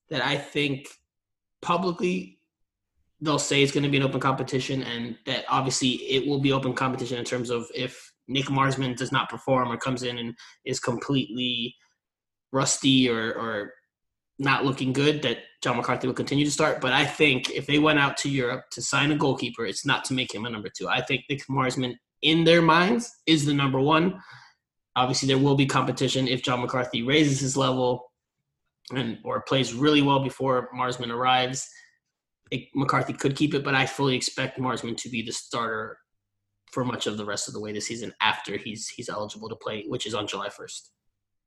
[0.09, 0.89] that I think
[1.61, 2.39] publicly
[3.21, 6.53] they'll say it's going to be an open competition, and that obviously it will be
[6.53, 10.35] open competition in terms of if Nick Marsman does not perform or comes in and
[10.65, 11.75] is completely
[12.53, 13.73] rusty or, or
[14.39, 16.81] not looking good that John McCarthy will continue to start.
[16.81, 20.05] But I think if they went out to Europe to sign a goalkeeper, it's not
[20.07, 20.89] to make him a number two.
[20.89, 24.21] I think Nick Marsman, in their minds, is the number one.
[24.97, 28.11] Obviously, there will be competition if John McCarthy raises his level.
[28.93, 31.69] and or plays really well before Marsman arrives,
[32.51, 33.65] it, McCarthy could keep it.
[33.65, 35.99] But I fully expect Marsman to be the starter
[36.73, 39.57] for much of the rest of the way this season after he's he's eligible to
[39.57, 40.91] play, which is on July first.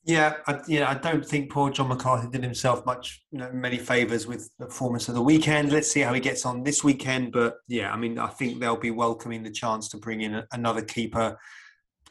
[0.08, 3.80] Yeah, I, yeah, I don't think poor John McCarthy did himself much, you know, many
[3.80, 5.72] favours with the performance of the weekend.
[5.72, 7.32] Let's see how he gets on this weekend.
[7.32, 10.84] But yeah, I mean, I think they'll be welcoming the chance to bring in another
[10.84, 11.40] keeper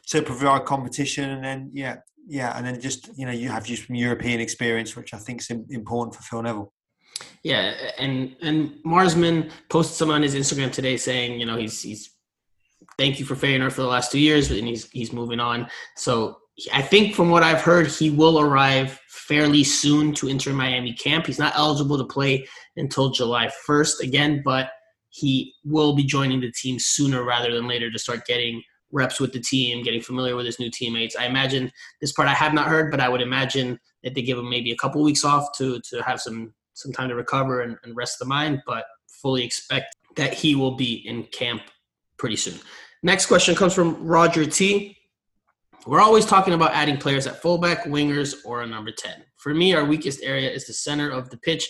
[0.07, 3.87] to provide competition, and then yeah, yeah, and then just you know you have just
[3.87, 6.73] some European experience, which I think is important for Phil Neville.
[7.43, 12.11] Yeah, and and Marsman posted some on his Instagram today saying, you know, he's he's
[12.97, 15.69] thank you for Feyenoord for the last two years, and he's he's moving on.
[15.95, 16.39] So
[16.71, 21.25] I think from what I've heard, he will arrive fairly soon to enter Miami camp.
[21.25, 22.47] He's not eligible to play
[22.77, 24.69] until July 1st again, but
[25.09, 29.33] he will be joining the team sooner rather than later to start getting reps with
[29.33, 31.15] the team, getting familiar with his new teammates.
[31.15, 34.37] I imagine this part I have not heard, but I would imagine that they give
[34.37, 37.77] him maybe a couple weeks off to to have some some time to recover and,
[37.83, 41.61] and rest the mind, but fully expect that he will be in camp
[42.17, 42.59] pretty soon.
[43.03, 44.97] Next question comes from Roger T.
[45.87, 49.23] We're always talking about adding players at fullback, wingers, or a number 10.
[49.37, 51.69] For me, our weakest area is the center of the pitch.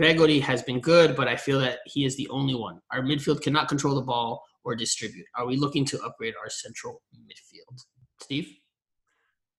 [0.00, 2.80] Gregore has been good, but I feel that he is the only one.
[2.90, 5.26] Our midfield cannot control the ball or distribute.
[5.36, 7.78] Are we looking to upgrade our central midfield?
[8.20, 8.52] Steve?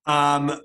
[0.05, 0.59] Um,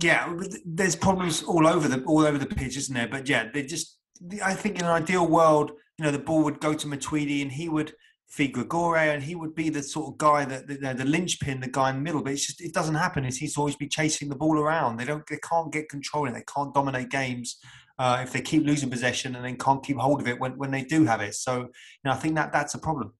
[0.00, 3.06] yeah, there's problems all over the all over the pitch, isn't there?
[3.06, 3.98] But yeah, they just.
[4.44, 7.52] I think in an ideal world, you know, the ball would go to Matuidi and
[7.52, 7.94] he would
[8.26, 11.90] feed Gregore and he would be the sort of guy that the, linchpin, the guy
[11.90, 12.22] in the middle.
[12.22, 13.24] But it's just it doesn't happen.
[13.24, 14.96] He's always be chasing the ball around.
[14.96, 15.26] They don't.
[15.26, 17.58] They can't get control and they can't dominate games.
[17.96, 20.72] Uh, if they keep losing possession and then can't keep hold of it when, when
[20.72, 21.32] they do have it.
[21.32, 21.68] So, you
[22.04, 23.12] know, I think that that's a problem.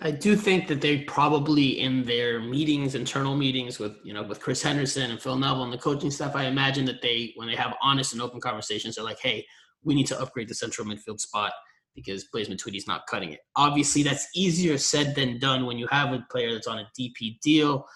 [0.00, 4.38] I do think that they probably in their meetings, internal meetings with you know with
[4.38, 7.56] Chris Henderson and Phil Neville and the coaching staff, I imagine that they when they
[7.56, 9.46] have honest and open conversations, they're like, hey,
[9.82, 11.52] we need to upgrade the central midfield spot
[12.02, 13.40] because Blaise Matuidi's not cutting it.
[13.56, 17.40] Obviously, that's easier said than done when you have a player that's on a DP
[17.40, 17.86] deal.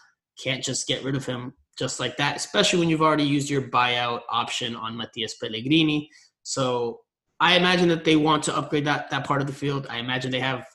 [0.42, 3.62] Can't just get rid of him just like that, especially when you've already used your
[3.62, 6.10] buyout option on Matias Pellegrini.
[6.42, 7.00] So
[7.40, 9.86] I imagine that they want to upgrade that that part of the field.
[9.88, 10.66] I imagine they have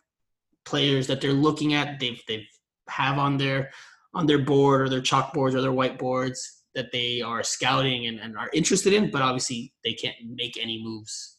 [0.66, 2.46] players that they're looking at they've they've
[2.90, 3.72] have on their
[4.14, 6.40] on their board or their chalkboards or their whiteboards
[6.76, 10.82] that they are scouting and, and are interested in but obviously they can't make any
[10.84, 11.38] moves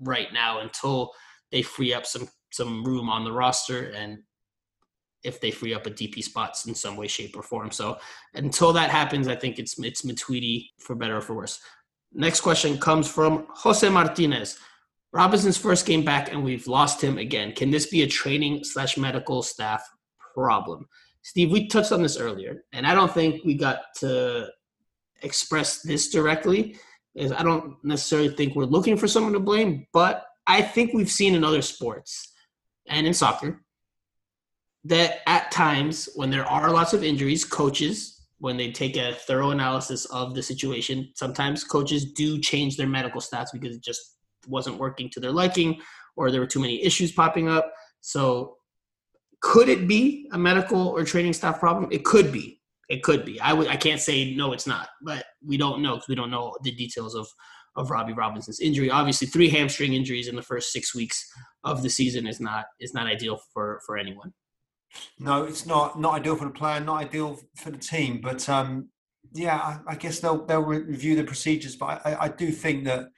[0.00, 1.10] right now until
[1.50, 4.18] they free up some some room on the roster and
[5.24, 7.70] if they free up a DP spots in some way, shape, or form.
[7.70, 7.98] So
[8.34, 11.60] until that happens, I think it's it's Matuidi for better or for worse.
[12.12, 14.58] Next question comes from Jose Martinez.
[15.12, 17.52] Robinson's first game back, and we've lost him again.
[17.52, 19.82] Can this be a training slash medical staff
[20.34, 20.86] problem?
[21.22, 24.48] Steve, we touched on this earlier, and I don't think we got to
[25.22, 26.76] express this directly.
[27.14, 31.10] Is I don't necessarily think we're looking for someone to blame, but I think we've
[31.10, 32.32] seen in other sports
[32.88, 33.62] and in soccer
[34.84, 39.50] that at times when there are lots of injuries, coaches, when they take a thorough
[39.50, 44.78] analysis of the situation, sometimes coaches do change their medical stats because it just wasn't
[44.78, 45.80] working to their liking
[46.16, 47.70] or there were too many issues popping up.
[48.00, 48.56] So
[49.40, 51.88] could it be a medical or training staff problem?
[51.92, 52.60] It could be.
[52.88, 53.38] It could be.
[53.40, 53.52] I.
[53.52, 54.52] I can't say no.
[54.52, 54.88] It's not.
[55.02, 57.28] But we don't know because we don't know the details of
[57.78, 58.90] of Robbie Robinson's injury.
[58.90, 61.24] Obviously, three hamstring injuries in the first six weeks
[61.64, 64.32] of the season is not is not ideal for for anyone.
[65.18, 68.20] No, it's not not ideal for the player, not ideal for the team.
[68.20, 68.88] But um,
[69.32, 71.76] yeah, I, I guess they'll they'll review the procedures.
[71.76, 73.08] But I, I do think that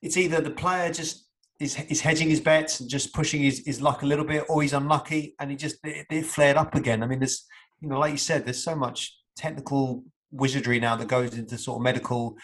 [0.00, 1.26] it's either the player just
[1.60, 4.62] is, is hedging his bets and just pushing his, his luck a little bit, or
[4.62, 7.02] he's unlucky and he just it, it flared up again.
[7.02, 7.46] I mean, there's
[7.80, 11.78] you know, like you said, there's so much technical wizardry now that goes into sort
[11.78, 12.36] of medical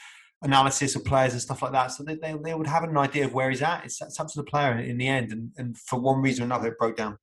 [0.42, 1.88] analysis of players and stuff like that.
[1.88, 3.84] So they, they, they would have an idea of where he's at.
[3.84, 6.46] It's, it's up to the player in the end, and, and for one reason or
[6.46, 7.18] another, it broke down.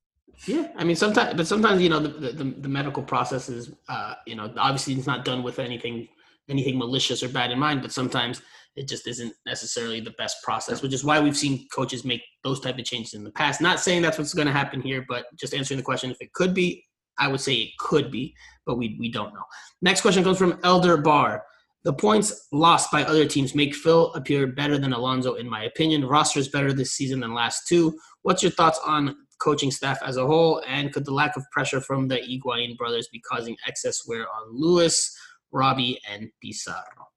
[0.45, 4.13] Yeah, I mean sometimes, but sometimes you know the the, the medical process is, uh,
[4.27, 6.07] you know, obviously it's not done with anything
[6.49, 8.41] anything malicious or bad in mind, but sometimes
[8.75, 12.59] it just isn't necessarily the best process, which is why we've seen coaches make those
[12.59, 13.59] type of changes in the past.
[13.59, 16.31] Not saying that's what's going to happen here, but just answering the question if it
[16.33, 16.85] could be,
[17.17, 19.43] I would say it could be, but we we don't know.
[19.81, 21.43] Next question comes from Elder Bar.
[21.87, 26.03] The points lost by other teams make Phil appear better than Alonso, in my opinion.
[26.03, 27.97] Roster is better this season than last two.
[28.23, 31.79] What's your thoughts on coaching staff as a whole, and could the lack of pressure
[31.79, 35.17] from the Higuain brothers be causing excess wear on Lewis,
[35.53, 37.07] Robbie, and Pizarro?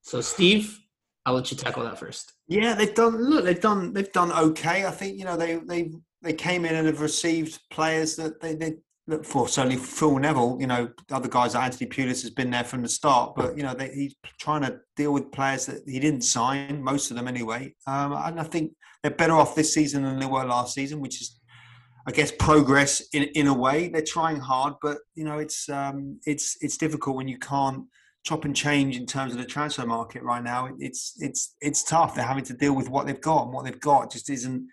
[0.00, 0.78] So, Steve,
[1.26, 2.32] I'll let you tackle that first.
[2.46, 3.14] Yeah, they've done.
[3.14, 3.92] Look, they've done.
[3.92, 4.86] They've done okay.
[4.86, 5.92] I think you know they they
[6.22, 8.76] they came in and have received players that they they
[9.22, 12.82] for certainly Phil Neville, you know, other guys like Anthony Pulis has been there from
[12.82, 16.22] the start, but you know, they, he's trying to deal with players that he didn't
[16.22, 17.74] sign, most of them anyway.
[17.86, 21.20] Um, and I think they're better off this season than they were last season, which
[21.22, 21.40] is,
[22.06, 23.88] I guess, progress in in a way.
[23.88, 27.84] They're trying hard, but you know, it's um, it's it's difficult when you can't
[28.24, 30.68] chop and change in terms of the transfer market right now.
[30.78, 32.14] It's it's it's tough.
[32.14, 34.68] They're having to deal with what they've got, and what they've got just isn't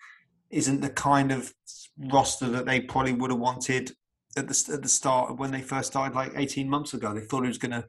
[0.49, 1.53] isn't the kind of
[1.97, 3.91] roster that they probably would have wanted
[4.35, 7.13] at the at the start when they first started, like eighteen months ago.
[7.13, 7.85] They thought it was to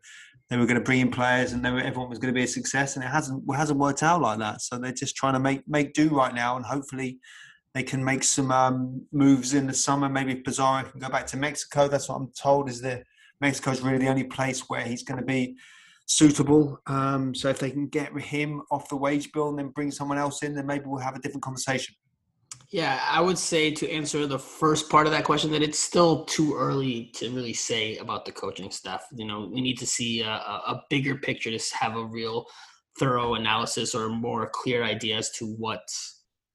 [0.48, 3.04] they were to bring in players and were, everyone was to be a success, and
[3.04, 4.62] it hasn't it hasn't worked out like that.
[4.62, 7.18] So they're just trying to make make do right now, and hopefully
[7.74, 10.08] they can make some um, moves in the summer.
[10.08, 11.88] Maybe Pizarro can go back to Mexico.
[11.88, 12.68] That's what I'm told.
[12.68, 13.02] Is the
[13.40, 15.56] Mexico is really the only place where he's going to be
[16.06, 16.80] suitable.
[16.86, 20.18] Um, so if they can get him off the wage bill and then bring someone
[20.18, 21.96] else in, then maybe we'll have a different conversation.
[22.70, 26.24] Yeah, I would say to answer the first part of that question that it's still
[26.24, 29.04] too early to really say about the coaching staff.
[29.12, 32.46] You know, we need to see a, a bigger picture to have a real
[32.98, 35.82] thorough analysis or more clear idea as to what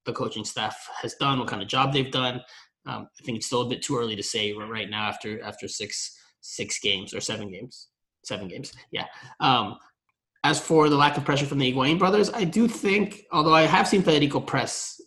[0.05, 2.41] the coaching staff has done, what kind of job they've done.
[2.85, 5.67] Um, I think it's still a bit too early to say right now after after
[5.67, 7.89] six six games or seven games,
[8.25, 8.73] seven games.
[8.91, 9.05] Yeah.
[9.39, 9.77] Um,
[10.43, 13.61] as for the lack of pressure from the Higuain brothers, I do think, although I
[13.61, 14.99] have seen Federico press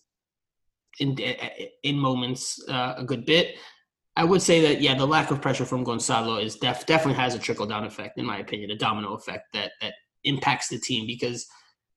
[1.01, 1.17] in
[1.83, 3.57] in moments uh, a good bit.
[4.17, 7.35] I would say that yeah, the lack of pressure from Gonzalo is def- definitely has
[7.35, 11.07] a trickle down effect, in my opinion, a domino effect that that impacts the team
[11.07, 11.47] because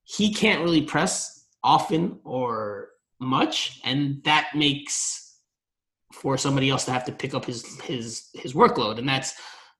[0.03, 2.89] he can't really press often or
[3.19, 5.39] much, and that makes
[6.13, 9.33] for somebody else to have to pick up his his his workload, and that's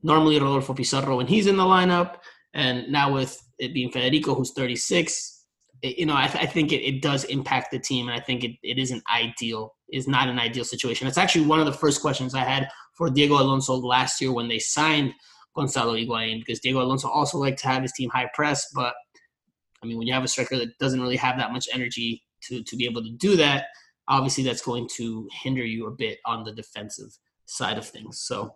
[0.03, 2.17] normally Rodolfo Pizarro when he's in the lineup,
[2.53, 5.36] and now with it being Federico, who's 36,
[5.81, 8.43] you know, I, th- I think it, it, does impact the team, and I think
[8.43, 9.75] it, it isn't ideal.
[9.91, 11.07] Is not an ideal situation.
[11.07, 14.49] It's actually one of the first questions I had for Diego Alonso last year when
[14.49, 15.13] they signed
[15.55, 18.93] Gonzalo Higuain, because Diego Alonso also liked to have his team high press, but
[19.81, 22.63] I mean, when you have a striker that doesn't really have that much energy to
[22.63, 23.65] to be able to do that,
[24.07, 28.19] obviously that's going to hinder you a bit on the defensive side of things.
[28.19, 28.55] So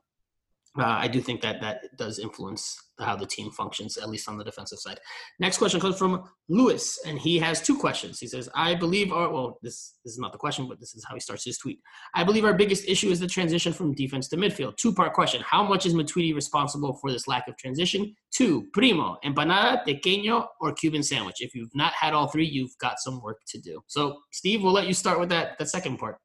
[0.77, 4.37] uh, I do think that that does influence how the team functions, at least on
[4.37, 4.99] the defensive side.
[5.39, 8.19] Next question comes from Lewis, and he has two questions.
[8.19, 11.05] He says, I believe our, well, this, this is not the question, but this is
[11.07, 11.79] how he starts his tweet.
[12.15, 14.77] I believe our biggest issue is the transition from defense to midfield.
[14.77, 18.15] Two part question How much is Matuidi responsible for this lack of transition?
[18.33, 21.37] Two, primo, empanada, tequeño, or Cuban sandwich?
[21.39, 23.81] If you've not had all three, you've got some work to do.
[23.87, 26.17] So, Steve, we'll let you start with that, that second part.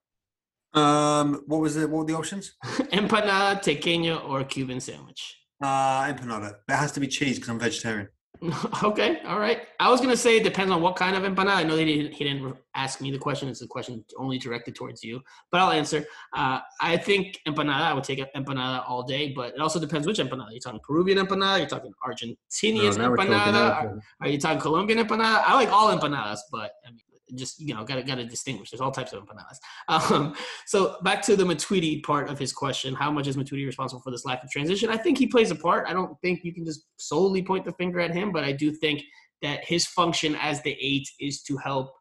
[0.74, 1.88] Um, what was it?
[1.88, 2.54] What were the options?
[2.64, 5.36] empanada, tequeño, or Cuban sandwich?
[5.62, 6.56] Uh, empanada.
[6.68, 8.08] It has to be cheese because I'm vegetarian.
[8.82, 9.62] okay, all right.
[9.80, 11.56] I was gonna say it depends on what kind of empanada.
[11.56, 13.48] I know they didn't, he didn't ask me the question.
[13.48, 16.04] It's a question only directed towards you, but I'll answer.
[16.34, 17.82] Uh, I think empanada.
[17.82, 20.50] I would take empanada all day, but it also depends which empanada.
[20.50, 21.58] You're talking Peruvian empanada.
[21.58, 23.56] You're talking Argentinian no, empanada.
[23.56, 25.42] Are, are, you talking Colombian empanada?
[25.46, 27.00] I like all empanadas, but I mean,
[27.34, 28.70] just you know got to got to distinguish.
[28.70, 29.58] There's all types of empanadas.
[29.88, 30.34] Um,
[30.66, 34.10] so back to the Matuidi part of his question: How much is Matuidi responsible for
[34.10, 34.90] this lack of transition?
[34.90, 35.86] I think he plays a part.
[35.88, 38.72] I don't think you can just solely point the finger at him, but I do
[38.72, 39.02] think
[39.42, 41.92] that his function as the eight is to help,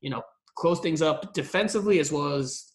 [0.00, 0.22] you know,
[0.56, 2.72] close things up defensively as well as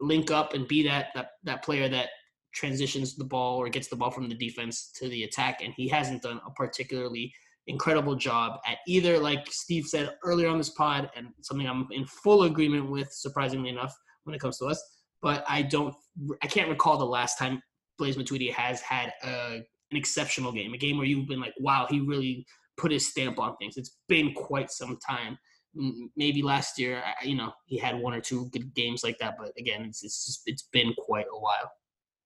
[0.00, 2.08] link up and be that that that player that
[2.52, 5.62] transitions the ball or gets the ball from the defense to the attack.
[5.62, 7.32] And he hasn't done a particularly
[7.66, 12.04] incredible job at either, like Steve said earlier on this pod, and something I'm in
[12.06, 13.94] full agreement with, surprisingly enough,
[14.24, 14.82] when it comes to us.
[15.20, 15.94] But I don't,
[16.42, 17.62] I can't recall the last time
[17.98, 21.86] Blaise Matuidi has had a, an exceptional game, a game where you've been like, wow,
[21.88, 22.44] he really
[22.76, 23.76] put his stamp on things.
[23.76, 25.38] It's been quite some time.
[26.16, 29.52] Maybe last year, you know, he had one or two good games like that, but
[29.56, 31.70] again, it's it's just, it's been quite a while.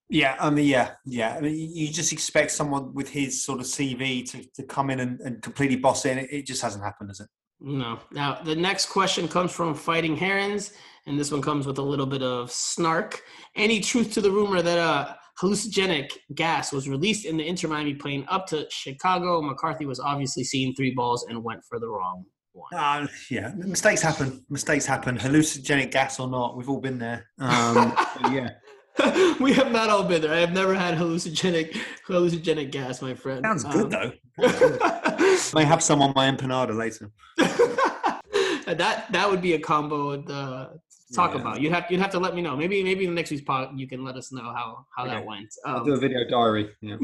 [0.09, 1.35] Yeah, I mean, yeah, yeah.
[1.35, 5.01] I mean, you just expect someone with his sort of CV to, to come in
[5.01, 6.19] and, and completely boss in.
[6.19, 7.29] It, it just hasn't happened, has it?
[7.61, 7.99] No.
[8.13, 10.73] Now, the next question comes from Fighting Herons,
[11.07, 13.21] and this one comes with a little bit of snark.
[13.57, 17.95] Any truth to the rumor that a hallucinogenic gas was released in the Inter Miami
[17.95, 19.43] plane up to Chicago?
[19.43, 22.75] McCarthy was obviously seeing three balls and went for the wrong one.
[22.75, 24.45] Uh, yeah, mistakes happen.
[24.49, 25.19] Mistakes happen.
[25.19, 27.27] Hallucinogenic gas or not, we've all been there.
[27.39, 27.95] Um,
[28.33, 28.51] yeah.
[29.41, 30.33] we have not all been there.
[30.33, 31.77] I have never had hallucinogenic
[32.07, 33.45] hallucinogenic gas, my friend.
[33.45, 35.39] Sounds good um, though.
[35.55, 37.11] May have some on my empanada later.
[37.37, 40.69] that that would be a combo to uh,
[41.15, 41.41] talk yeah.
[41.41, 41.61] about.
[41.61, 42.57] You'd have you'd have to let me know.
[42.57, 45.15] Maybe maybe in the next week's pod you can let us know how how okay.
[45.15, 45.49] that went.
[45.67, 46.71] Um, I'll do a video diary.
[46.81, 46.97] Yeah.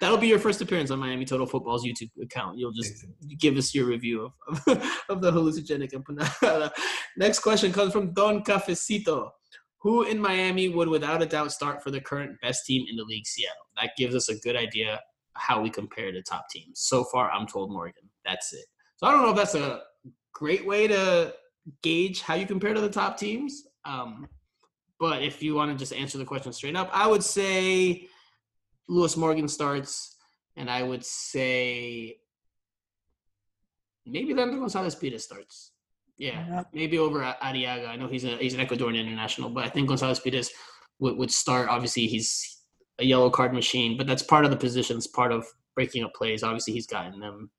[0.00, 2.58] that'll be your first appearance on Miami Total Football's YouTube account.
[2.58, 3.04] You'll just
[3.38, 6.70] give us your review of of, of the hallucinogenic empanada.
[7.16, 9.30] Next question comes from Don Cafecito
[9.84, 13.04] Who in Miami would without a doubt start for the current best team in the
[13.04, 13.66] league, Seattle?
[13.76, 14.98] That gives us a good idea
[15.34, 16.80] how we compare to top teams.
[16.80, 18.08] So far, I'm told Morgan.
[18.24, 18.64] That's it.
[18.96, 19.82] So I don't know if that's a
[20.32, 21.34] great way to
[21.82, 23.64] gauge how you compare to the top teams.
[23.84, 24.26] Um,
[24.98, 28.08] but if you want to just answer the question straight up, I would say
[28.88, 30.16] Lewis Morgan starts,
[30.56, 32.16] and I would say
[34.06, 35.72] maybe Leandro Gonzalez Pirez starts.
[36.16, 37.88] Yeah, maybe over Arreaga.
[37.88, 40.50] I know he's a he's an Ecuadorian international, but I think Gonzalez Pirez
[41.00, 41.68] would, would start.
[41.68, 42.62] Obviously, he's
[43.00, 45.44] a yellow card machine, but that's part of the positions, part of
[45.74, 46.42] breaking up plays.
[46.42, 47.50] Obviously, he's gotten them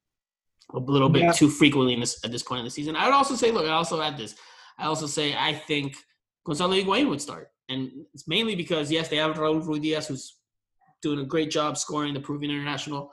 [0.74, 1.32] a little bit yeah.
[1.32, 2.96] too frequently this, at this point in the season.
[2.96, 4.36] I would also say, look, I also add this.
[4.80, 5.96] I also say I think
[6.46, 10.38] Gonzalo Higuain would start, and it's mainly because yes, they have Raul Ruidíaz, who's
[11.02, 13.12] doing a great job scoring the Peruvian international,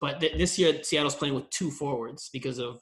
[0.00, 2.80] but th- this year Seattle's playing with two forwards because of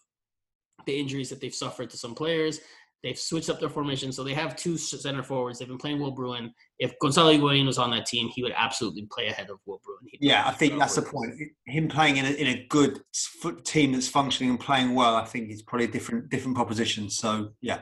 [0.87, 2.61] the injuries that they've suffered to some players.
[3.03, 5.59] They've switched up their formation, so they have two center forwards.
[5.59, 6.51] They've been playing Will Bruin.
[6.78, 10.01] If Gonzalo Higuain was on that team, he would absolutely play ahead of Will Bruin.
[10.11, 11.35] He'd yeah, I think that's the point.
[11.66, 13.03] Him playing in a, in a good
[13.64, 17.11] team that's functioning and playing well, I think is probably a different different proposition.
[17.11, 17.80] So yeah,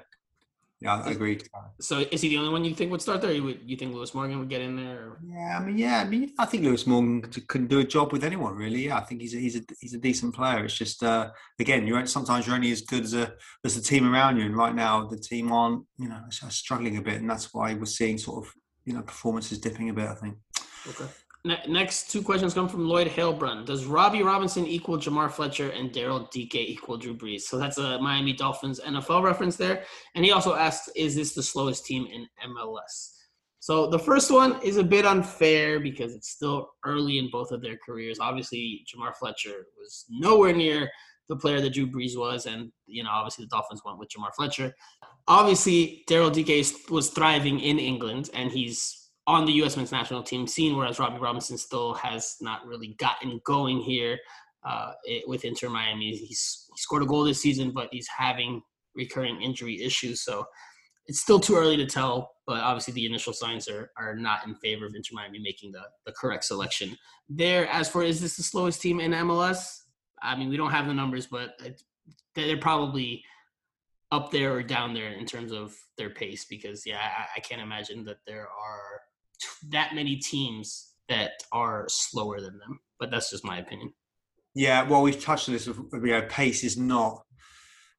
[0.82, 1.40] yeah, I agree.
[1.80, 3.32] So is he the only one you think would start there?
[3.32, 4.98] You would you think Lewis Morgan would get in there?
[4.98, 5.20] Or?
[5.24, 8.24] Yeah, I mean, yeah, I mean, I think Lewis Morgan can do a job with
[8.24, 8.86] anyone really.
[8.86, 10.64] Yeah, I think he's a, he's a he's a decent player.
[10.64, 11.30] It's just uh,
[11.60, 13.32] again, you're sometimes you're only as good as a
[13.64, 17.02] as the team around you, and right now the team aren't you know struggling a
[17.02, 18.52] bit, and that's why we're seeing sort of
[18.84, 20.08] you know performances dipping a bit.
[20.08, 20.36] I think.
[20.88, 21.06] Okay.
[21.44, 23.66] Next two questions come from Lloyd Halebrun.
[23.66, 27.42] Does Robbie Robinson equal Jamar Fletcher and Daryl Dike equal Drew Brees?
[27.42, 29.82] So that's a Miami Dolphins NFL reference there.
[30.14, 33.14] And he also asks, is this the slowest team in MLS?
[33.58, 37.60] So the first one is a bit unfair because it's still early in both of
[37.60, 38.20] their careers.
[38.20, 40.88] Obviously, Jamar Fletcher was nowhere near
[41.28, 44.34] the player that Drew Brees was, and you know, obviously the Dolphins went with Jamar
[44.34, 44.74] Fletcher.
[45.28, 49.76] Obviously, Daryl Dike was thriving in England, and he's on the U.S.
[49.76, 54.18] men's national team scene, whereas Robbie Robinson still has not really gotten going here
[54.64, 56.16] uh, it, with Inter Miami.
[56.16, 58.62] He's he scored a goal this season, but he's having
[58.94, 60.44] recurring injury issues, so
[61.06, 62.32] it's still too early to tell.
[62.46, 65.82] But obviously, the initial signs are are not in favor of Inter Miami making the
[66.04, 66.96] the correct selection
[67.28, 67.68] there.
[67.68, 69.82] As for is this the slowest team in MLS?
[70.20, 71.60] I mean, we don't have the numbers, but
[72.34, 73.24] they're probably
[74.12, 77.62] up there or down there in terms of their pace because yeah I, I, can't
[77.62, 79.00] imagine that there are
[79.70, 82.80] that many teams that are slower than them.
[82.98, 83.92] But that's just my opinion.
[84.54, 85.66] Yeah, well, we've touched on this.
[85.66, 87.22] You know, pace is not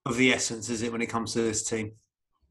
[0.06, 1.94] of the essence, is it, when it comes to this team?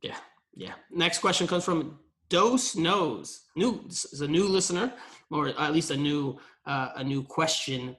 [0.02, 0.16] Yeah,
[0.54, 0.74] yeah.
[0.90, 3.42] Next question comes from Dose Knows.
[3.56, 4.92] New is a new listener,
[5.30, 7.96] or at least a new uh, a new question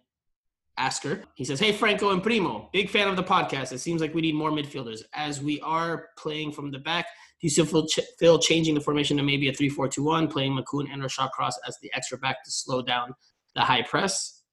[0.78, 1.24] asker.
[1.36, 3.72] He says, Hey, Franco and Primo, big fan of the podcast.
[3.72, 5.02] It seems like we need more midfielders.
[5.14, 7.06] As we are playing from the back,
[7.40, 10.04] do you still feel, ch- feel changing the formation to maybe a 3 4 2
[10.04, 13.14] 1, playing Makoun and Ryan Shawcross as the extra back to slow down
[13.56, 14.44] the high press?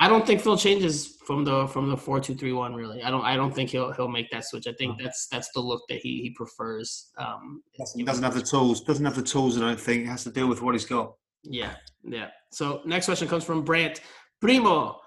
[0.00, 3.02] I don't think Phil changes from the from the four two three one really.
[3.02, 4.68] I don't I don't think he'll he'll make that switch.
[4.68, 7.10] I think that's that's the look that he he prefers.
[7.18, 7.64] Um,
[7.96, 8.80] he doesn't have the tools.
[8.82, 9.56] Doesn't have the tools.
[9.56, 10.02] I don't think.
[10.02, 11.14] He has to deal with what he's got.
[11.42, 11.72] Yeah,
[12.04, 12.28] yeah.
[12.52, 14.00] So next question comes from Brant.
[14.40, 15.00] Primo,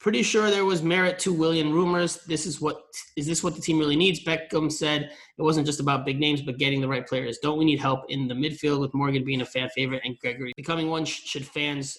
[0.00, 2.18] pretty sure there was merit to Willian rumors.
[2.26, 2.82] This is what
[3.16, 4.24] is this what the team really needs?
[4.24, 7.38] Beckham said it wasn't just about big names, but getting the right players.
[7.42, 10.52] Don't we need help in the midfield with Morgan being a fan favorite and Gregore
[10.56, 11.04] becoming one?
[11.04, 11.98] Should fans?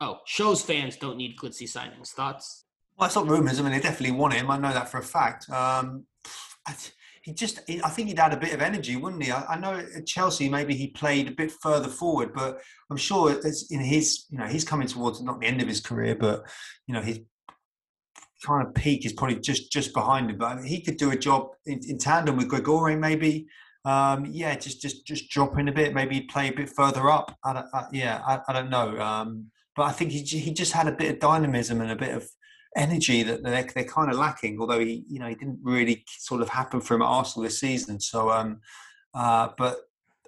[0.00, 2.08] Oh, shows fans don't need glitzy signings.
[2.08, 2.64] Thoughts?
[2.96, 3.60] Well, it's not rumors.
[3.60, 4.50] I mean, they definitely want him.
[4.50, 5.48] I know that for a fact.
[5.50, 6.06] Um,
[6.66, 6.74] I,
[7.30, 9.30] he just, I think he'd add a bit of energy, wouldn't he?
[9.30, 12.60] I, I, know at Chelsea maybe he played a bit further forward, but
[12.90, 15.80] I'm sure it's in his, you know, he's coming towards not the end of his
[15.80, 16.42] career, but
[16.88, 17.20] you know, his
[18.44, 20.38] kind of peak is probably just just behind him.
[20.38, 23.46] But he could do a job in, in tandem with Gregore, maybe.
[23.84, 27.36] Um, yeah, just just just dropping a bit, maybe play a bit further up.
[27.44, 28.98] I I, yeah, I, I don't know.
[28.98, 32.14] Um, but I think he he just had a bit of dynamism and a bit
[32.14, 32.28] of
[32.76, 34.60] energy that they're, they're kind of lacking.
[34.60, 37.60] Although he, you know, he didn't really sort of happen for him at Arsenal this
[37.60, 38.00] season.
[38.00, 38.60] So, um,
[39.14, 39.78] uh, but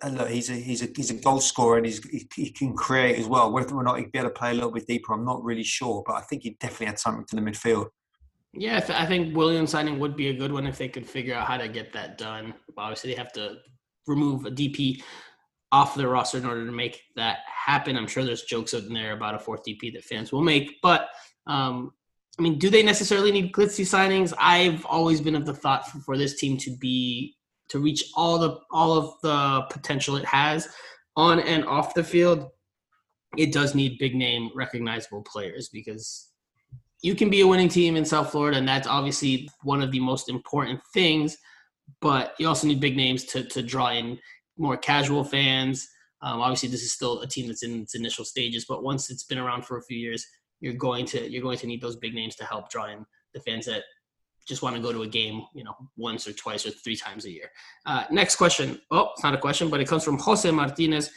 [0.03, 2.75] uh, look, he's a he's a he's a goal scorer and he's, he, he can
[2.75, 3.53] create as well.
[3.53, 5.65] Whether or not he'd be able to play a little bit deeper, I'm not really
[5.65, 6.03] sure.
[6.07, 7.89] But I think he definitely had something to the midfield.
[8.55, 11.47] Yeah, I think Willian signing would be a good one if they could figure out
[11.47, 12.53] how to get that done.
[12.77, 13.57] Obviously, they have to
[14.07, 15.03] remove a DP
[15.71, 17.97] off their roster in order to make that happen.
[17.97, 21.09] I'm sure there's jokes in there about a fourth DP that fans will make, but
[21.47, 21.93] um,
[22.39, 24.33] I mean, do they necessarily need glitzy signings?
[24.39, 27.37] I've always been of the thought for, for this team to be
[27.69, 30.69] to reach all the all of the potential it has
[31.17, 32.49] on and off the field.
[33.37, 36.29] It does need big name, recognizable players because
[37.03, 40.01] you can be a winning team in South Florida, and that's obviously one of the
[40.01, 41.37] most important things.
[42.01, 44.19] but you also need big names to to draw in
[44.57, 45.89] more casual fans.
[46.23, 49.25] Um, obviously, this is still a team that's in its initial stages, but once it's
[49.25, 50.27] been around for a few years,
[50.63, 53.05] you're going to you're going to need those big names to help draw in
[53.35, 53.83] the fans that
[54.47, 57.25] just want to go to a game, you know, once or twice or three times
[57.27, 57.51] a year.
[57.87, 58.81] Uh, next question.
[58.91, 61.11] Oh, it's not a question, but it comes from Jose Martinez.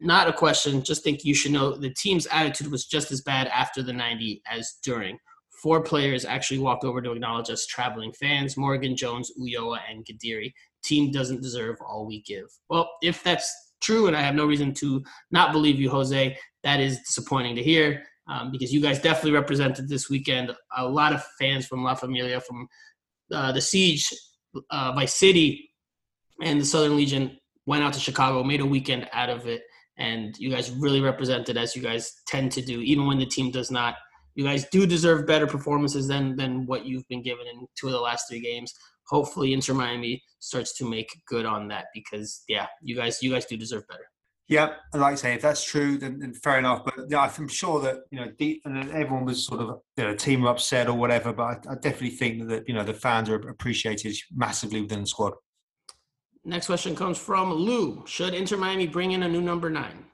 [0.00, 0.82] Not a question.
[0.82, 4.42] Just think you should know the team's attitude was just as bad after the 90
[4.50, 5.18] as during.
[5.62, 10.52] Four players actually walked over to acknowledge us traveling fans Morgan, Jones, Ulloa, and Guduri.
[10.82, 12.46] Team doesn't deserve all we give.
[12.70, 16.80] Well, if that's true, and I have no reason to not believe you, Jose, that
[16.80, 20.52] is disappointing to hear um, because you guys definitely represented this weekend.
[20.76, 22.68] A lot of fans from La Familia, from
[23.32, 24.08] uh, the Siege,
[24.70, 25.70] uh, Vice City,
[26.40, 29.62] and the Southern Legion went out to Chicago, made a weekend out of it,
[29.98, 33.50] and you guys really represented as you guys tend to do, even when the team
[33.50, 33.96] does not.
[34.36, 37.92] You guys do deserve better performances than than what you've been given in two of
[37.92, 38.72] the last three games.
[39.08, 43.44] Hopefully, Inter Miami starts to make good on that because yeah, you guys you guys
[43.44, 44.06] do deserve better.
[44.50, 46.84] Yeah, and like I say, if that's true, then, then fair enough.
[46.84, 50.14] But yeah, I'm sure that you know, deep, and everyone was sort of you know,
[50.16, 51.32] team upset or whatever.
[51.32, 55.06] But I, I definitely think that you know the fans are appreciated massively within the
[55.06, 55.34] squad.
[56.44, 58.02] Next question comes from Lou.
[58.08, 60.06] Should Inter Miami bring in a new number nine?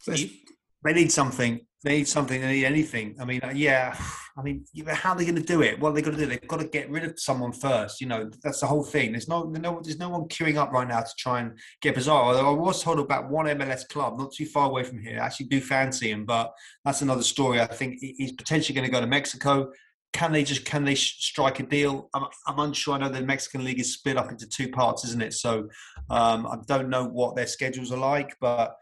[0.00, 0.36] Steve?
[0.84, 1.60] They need something.
[1.84, 2.40] They need something.
[2.40, 3.16] They need anything.
[3.20, 3.96] I mean, uh, yeah.
[4.36, 5.80] I mean, how are they going to do it?
[5.80, 6.28] What are they going to do?
[6.28, 8.00] They've got to get rid of someone first.
[8.00, 9.10] You know, that's the whole thing.
[9.10, 12.36] There's no, no, there's no one queuing up right now to try and get Pizarro.
[12.36, 15.18] I was told about one MLS club, not too far away from here.
[15.20, 16.52] I actually do fancy him, but
[16.84, 17.60] that's another story.
[17.60, 19.72] I think he's potentially going to go to Mexico.
[20.12, 22.08] Can they just can they strike a deal?
[22.14, 22.94] I'm, I'm unsure.
[22.94, 25.34] I know the Mexican league is split up into two parts, isn't it?
[25.34, 25.68] So
[26.10, 28.76] um, I don't know what their schedules are like, but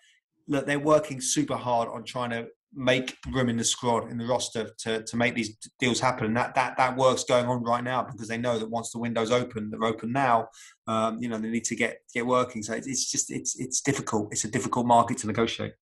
[0.49, 2.47] look, they're working super hard on trying to
[2.77, 6.27] make room in the squad in the roster to, to make these deals happen.
[6.27, 8.99] And that that that work's going on right now because they know that once the
[8.99, 10.49] window's open, they're open now.
[10.87, 12.63] Um, you know they need to get get working.
[12.63, 14.29] So it's, it's, just it's it's difficult.
[14.33, 15.73] It's a difficult market to negotiate.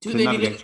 [0.00, 0.58] Do to they need a,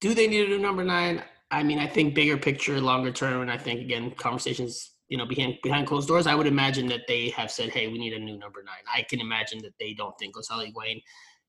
[0.00, 1.22] Do they need a new number nine?
[1.50, 4.94] I mean, I think bigger picture, longer term, and I think again conversations.
[5.08, 7.96] You know, behind behind closed doors, I would imagine that they have said, "Hey, we
[7.96, 8.82] need a new number nine.
[8.92, 11.00] I can imagine that they don't think Gonzalo Higuain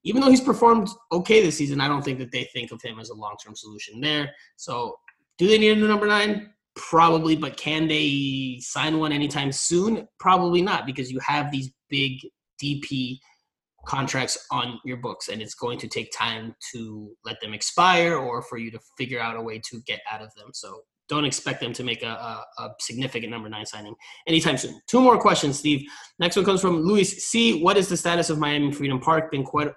[0.04, 3.00] even though he's performed okay this season, I don't think that they think of him
[3.00, 4.32] as a long term solution there.
[4.56, 4.96] So,
[5.38, 6.52] do they need a new number nine?
[6.76, 10.08] Probably, but can they sign one anytime soon?
[10.20, 12.20] Probably not, because you have these big
[12.62, 13.18] DP
[13.86, 18.42] contracts on your books, and it's going to take time to let them expire or
[18.42, 20.50] for you to figure out a way to get out of them.
[20.54, 23.96] So, don't expect them to make a, a, a, significant number nine signing
[24.28, 24.80] anytime soon.
[24.88, 25.82] Two more questions, Steve.
[26.20, 27.62] Next one comes from Luis C.
[27.62, 29.32] What is the status of Miami Freedom Park?
[29.32, 29.70] Been quite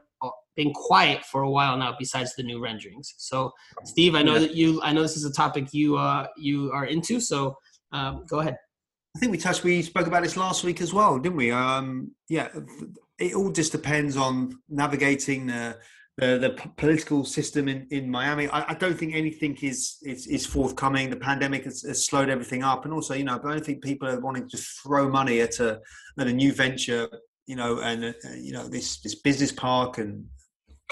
[0.57, 3.51] been quiet for a while now besides the new renderings so
[3.85, 4.41] steve i know yeah.
[4.41, 7.57] that you i know this is a topic you uh you are into so
[7.93, 8.57] um, go ahead
[9.17, 12.11] i think we touched we spoke about this last week as well didn't we um
[12.29, 12.49] yeah
[13.19, 15.77] it all just depends on navigating the
[16.19, 18.49] the, the political system in, in Miami.
[18.49, 21.09] I, I don't think anything is, is, is forthcoming.
[21.09, 24.09] The pandemic has, has, slowed everything up, and also, you know, I don't think people
[24.09, 25.81] are wanting to throw money at a
[26.19, 27.09] at a new venture,
[27.47, 30.27] you know, and uh, you know this this business park and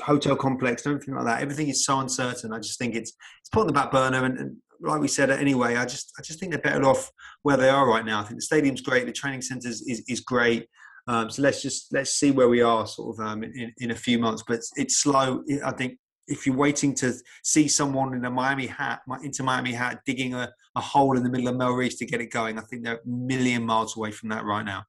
[0.00, 1.42] hotel complex, everything like that.
[1.42, 2.52] Everything is so uncertain.
[2.52, 4.24] I just think it's it's put on the back burner.
[4.24, 7.10] And, and, like we said anyway, I just I just think they're better off
[7.42, 8.20] where they are right now.
[8.20, 9.04] I think the stadium's great.
[9.04, 10.68] The training centre is, is, is great.
[11.06, 13.94] Um, so let's just let's see where we are sort of um, in, in a
[13.94, 14.42] few months.
[14.46, 15.42] But it's, it's slow.
[15.64, 17.12] I think if you're waiting to
[17.42, 21.30] see someone in a Miami hat, Inter Miami hat, digging a, a hole in the
[21.30, 24.28] middle of Melreese to get it going, I think they're a million miles away from
[24.30, 24.84] that right now.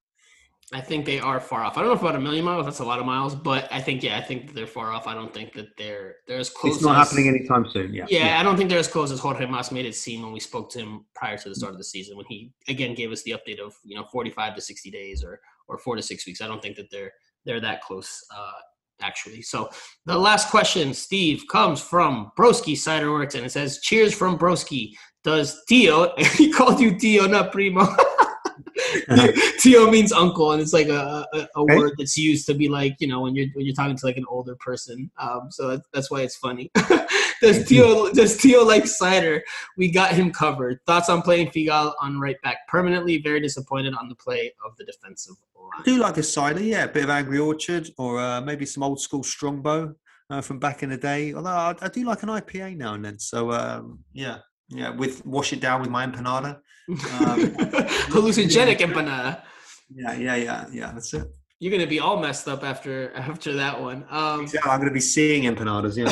[0.73, 1.77] I think they are far off.
[1.77, 2.65] I don't know if about a million miles.
[2.65, 5.05] That's a lot of miles, but I think yeah, I think they're far off.
[5.05, 6.75] I don't think that they're they're as close.
[6.75, 7.93] It's not as, happening anytime soon.
[7.93, 8.05] Yeah.
[8.07, 8.27] yeah.
[8.27, 8.39] yeah.
[8.39, 10.71] I don't think they're as close as Jorge Mas made it seem when we spoke
[10.71, 13.31] to him prior to the start of the season, when he again gave us the
[13.31, 16.41] update of you know 45 to 60 days or or four to six weeks.
[16.41, 17.11] I don't think that they're
[17.45, 18.51] they're that close uh,
[19.01, 19.41] actually.
[19.41, 19.69] So
[20.05, 24.93] the last question, Steve, comes from Broski Ciderworks, and it says, "Cheers from Broski."
[25.23, 26.13] Does Tio?
[26.35, 27.81] he called you Tio, not Primo.
[29.59, 32.95] Tio means uncle, and it's like a, a, a word that's used to be like
[32.99, 35.09] you know when you're when you're talking to like an older person.
[35.19, 36.71] Um, so that's, that's why it's funny.
[37.41, 39.43] does Tio does Tio like cider?
[39.77, 40.79] We got him covered.
[40.85, 43.17] Thoughts on playing Figal on right back permanently?
[43.17, 45.69] Very disappointed on the play of the defensive line.
[45.79, 48.83] I do like a cider, yeah, a bit of Angry Orchard or uh, maybe some
[48.83, 49.95] old school Strongbow
[50.29, 51.33] uh, from back in the day.
[51.33, 53.19] Although I, I, do like an IPA now and then.
[53.19, 54.39] So um, yeah,
[54.69, 56.59] yeah, with wash it down with my empanada.
[56.89, 56.97] Um,
[58.11, 59.41] Hallucinogenic empanada.
[59.93, 60.91] Yeah, yeah, yeah, yeah.
[60.91, 61.27] That's it.
[61.59, 64.05] You're gonna be all messed up after after that one.
[64.09, 64.71] Um, exactly.
[64.71, 65.95] I'm gonna be seeing empanadas.
[65.95, 66.09] Yeah.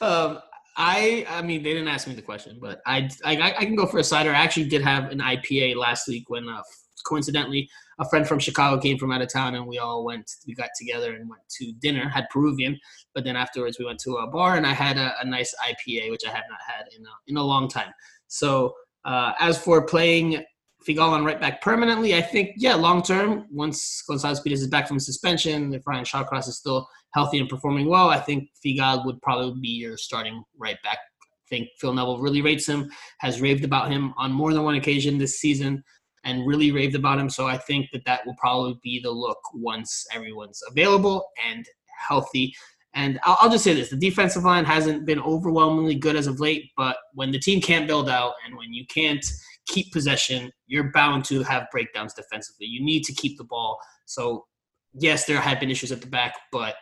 [0.06, 0.38] um,
[0.76, 3.86] I I mean they didn't ask me the question, but I, I I can go
[3.86, 4.30] for a cider.
[4.30, 6.62] I actually did have an IPA last week when uh,
[7.04, 10.30] coincidentally, a friend from Chicago came from out of town, and we all went.
[10.46, 12.08] We got together and went to dinner.
[12.08, 12.78] Had Peruvian,
[13.14, 16.10] but then afterwards we went to a bar, and I had a, a nice IPA,
[16.10, 17.92] which I have not had in a, in a long time.
[18.28, 18.74] So
[19.04, 20.44] uh, as for playing
[20.86, 24.88] Figal on right back permanently, I think yeah, long term, once Gonzalez Pirez is back
[24.88, 29.20] from suspension, if Ryan Shawcross is still healthy and performing well, I think Figal would
[29.20, 30.98] probably be your starting right back.
[31.22, 34.76] I think Phil Neville really rates him, has raved about him on more than one
[34.76, 35.82] occasion this season,
[36.24, 37.28] and really raved about him.
[37.28, 41.66] So I think that that will probably be the look once everyone's available and
[42.08, 42.54] healthy.
[42.94, 46.40] And I'll, I'll, just say this: the defensive line hasn't been overwhelmingly good as of
[46.40, 46.70] late.
[46.76, 49.24] But when the team can't build out and when you can't
[49.66, 52.66] keep possession, you're bound to have breakdowns defensively.
[52.66, 53.78] You need to keep the ball.
[54.06, 54.46] So
[54.94, 56.74] yes, there have been issues at the back, but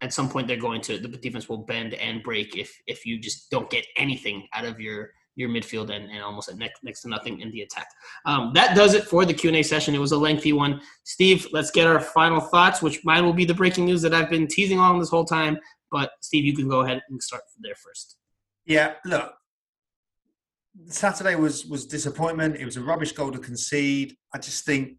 [0.00, 3.18] at some point they're going to the defense will bend and break if if you
[3.18, 7.08] just don't get anything out of your your midfield and, and almost next next to
[7.08, 7.88] nothing in the attack.
[8.26, 9.94] Um, that does it for the Q and A session.
[9.94, 10.80] It was a lengthy one.
[11.04, 14.28] Steve, let's get our final thoughts, which mine will be the breaking news that I've
[14.28, 15.58] been teasing on this whole time.
[15.92, 18.16] But Steve, you can go ahead and start there first.
[18.66, 19.32] Yeah, look,
[20.86, 22.56] Saturday was was disappointment.
[22.56, 24.16] It was a rubbish goal to concede.
[24.34, 24.96] I just think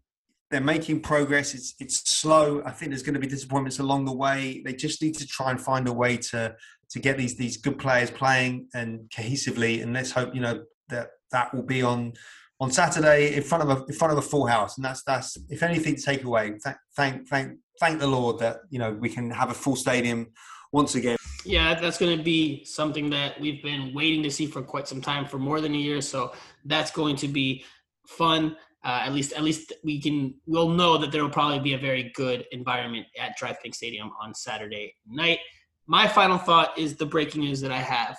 [0.50, 1.54] they're making progress.
[1.54, 2.62] It's it's slow.
[2.64, 4.62] I think there's going to be disappointments along the way.
[4.64, 6.56] They just need to try and find a way to
[6.90, 9.82] to get these these good players playing and cohesively.
[9.82, 12.12] And let's hope you know that that will be on
[12.60, 14.76] on Saturday in front of a in front of a full house.
[14.76, 16.58] And that's that's if anything to take away.
[16.62, 20.28] Thank thank thank thank the Lord that you know we can have a full stadium
[20.72, 21.16] once again.
[21.44, 25.00] Yeah, that's going to be something that we've been waiting to see for quite some
[25.00, 26.00] time, for more than a year.
[26.00, 26.32] So
[26.64, 27.64] that's going to be
[28.06, 28.56] fun.
[28.84, 31.78] Uh, at least, at least we can we'll know that there will probably be a
[31.78, 35.38] very good environment at DRV PNK Stadium on Saturday night.
[35.86, 38.16] My final thought is the breaking news that I have,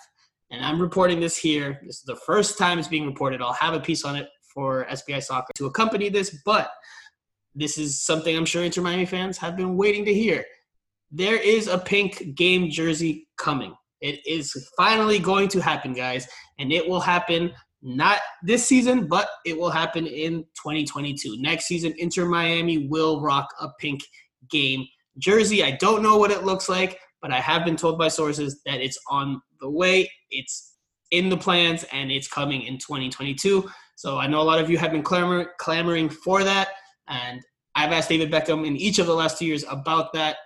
[0.52, 1.80] and I'm reporting this here.
[1.86, 3.42] This is the first time it's being reported.
[3.42, 6.72] I'll have a piece on it for SBI Soccer to accompany this, but
[7.56, 10.46] this is something I'm sure Inter Miami fans have been waiting to hear
[11.12, 13.76] there is a pink game jersey coming.
[14.00, 17.52] It is finally going to happen, guys, and it will happen
[17.84, 21.42] not this season, but it will happen in 2022.
[21.42, 24.02] Next season, Inter Miami will rock a pink
[24.50, 24.86] game
[25.18, 25.64] jersey.
[25.64, 28.82] I don't know what it looks like, but I have been told by sources that
[28.82, 30.10] it's on the way.
[30.30, 30.76] It's
[31.12, 33.70] in the plans and it's coming in 2022.
[33.96, 36.70] So I know a lot of you have been clamor- clamoring for that,
[37.08, 37.42] and
[37.76, 40.38] I've asked David Beckham in each of the last two years about that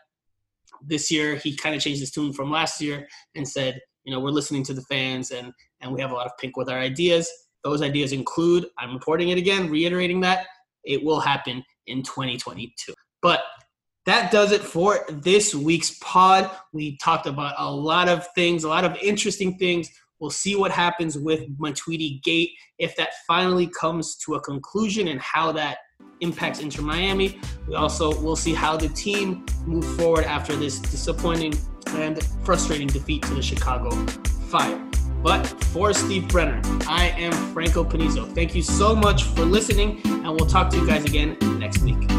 [0.86, 4.19] this year he kind of changed his tune from last year and said, you know,
[4.19, 5.51] we're listening to the fans and
[5.82, 7.30] and we have a lot of pink with our ideas.
[7.63, 10.45] Those ideas include, I'm reporting it again, reiterating that
[10.84, 12.93] it will happen in 2022.
[13.21, 13.41] But
[14.05, 16.51] that does it for this week's pod.
[16.73, 19.89] We talked about a lot of things, a lot of interesting things.
[20.19, 25.19] We'll see what happens with Matuidi Gate if that finally comes to a conclusion and
[25.19, 25.79] how that
[26.21, 27.39] impacts Inter Miami.
[27.67, 31.53] We also will see how the team move forward after this disappointing
[31.89, 33.89] and frustrating defeat to the Chicago
[34.49, 34.81] Fire.
[35.21, 38.31] But for Steve Brenner, I am Franco Panizo.
[38.35, 42.14] Thank you so much for listening, and we'll talk to you guys again next week.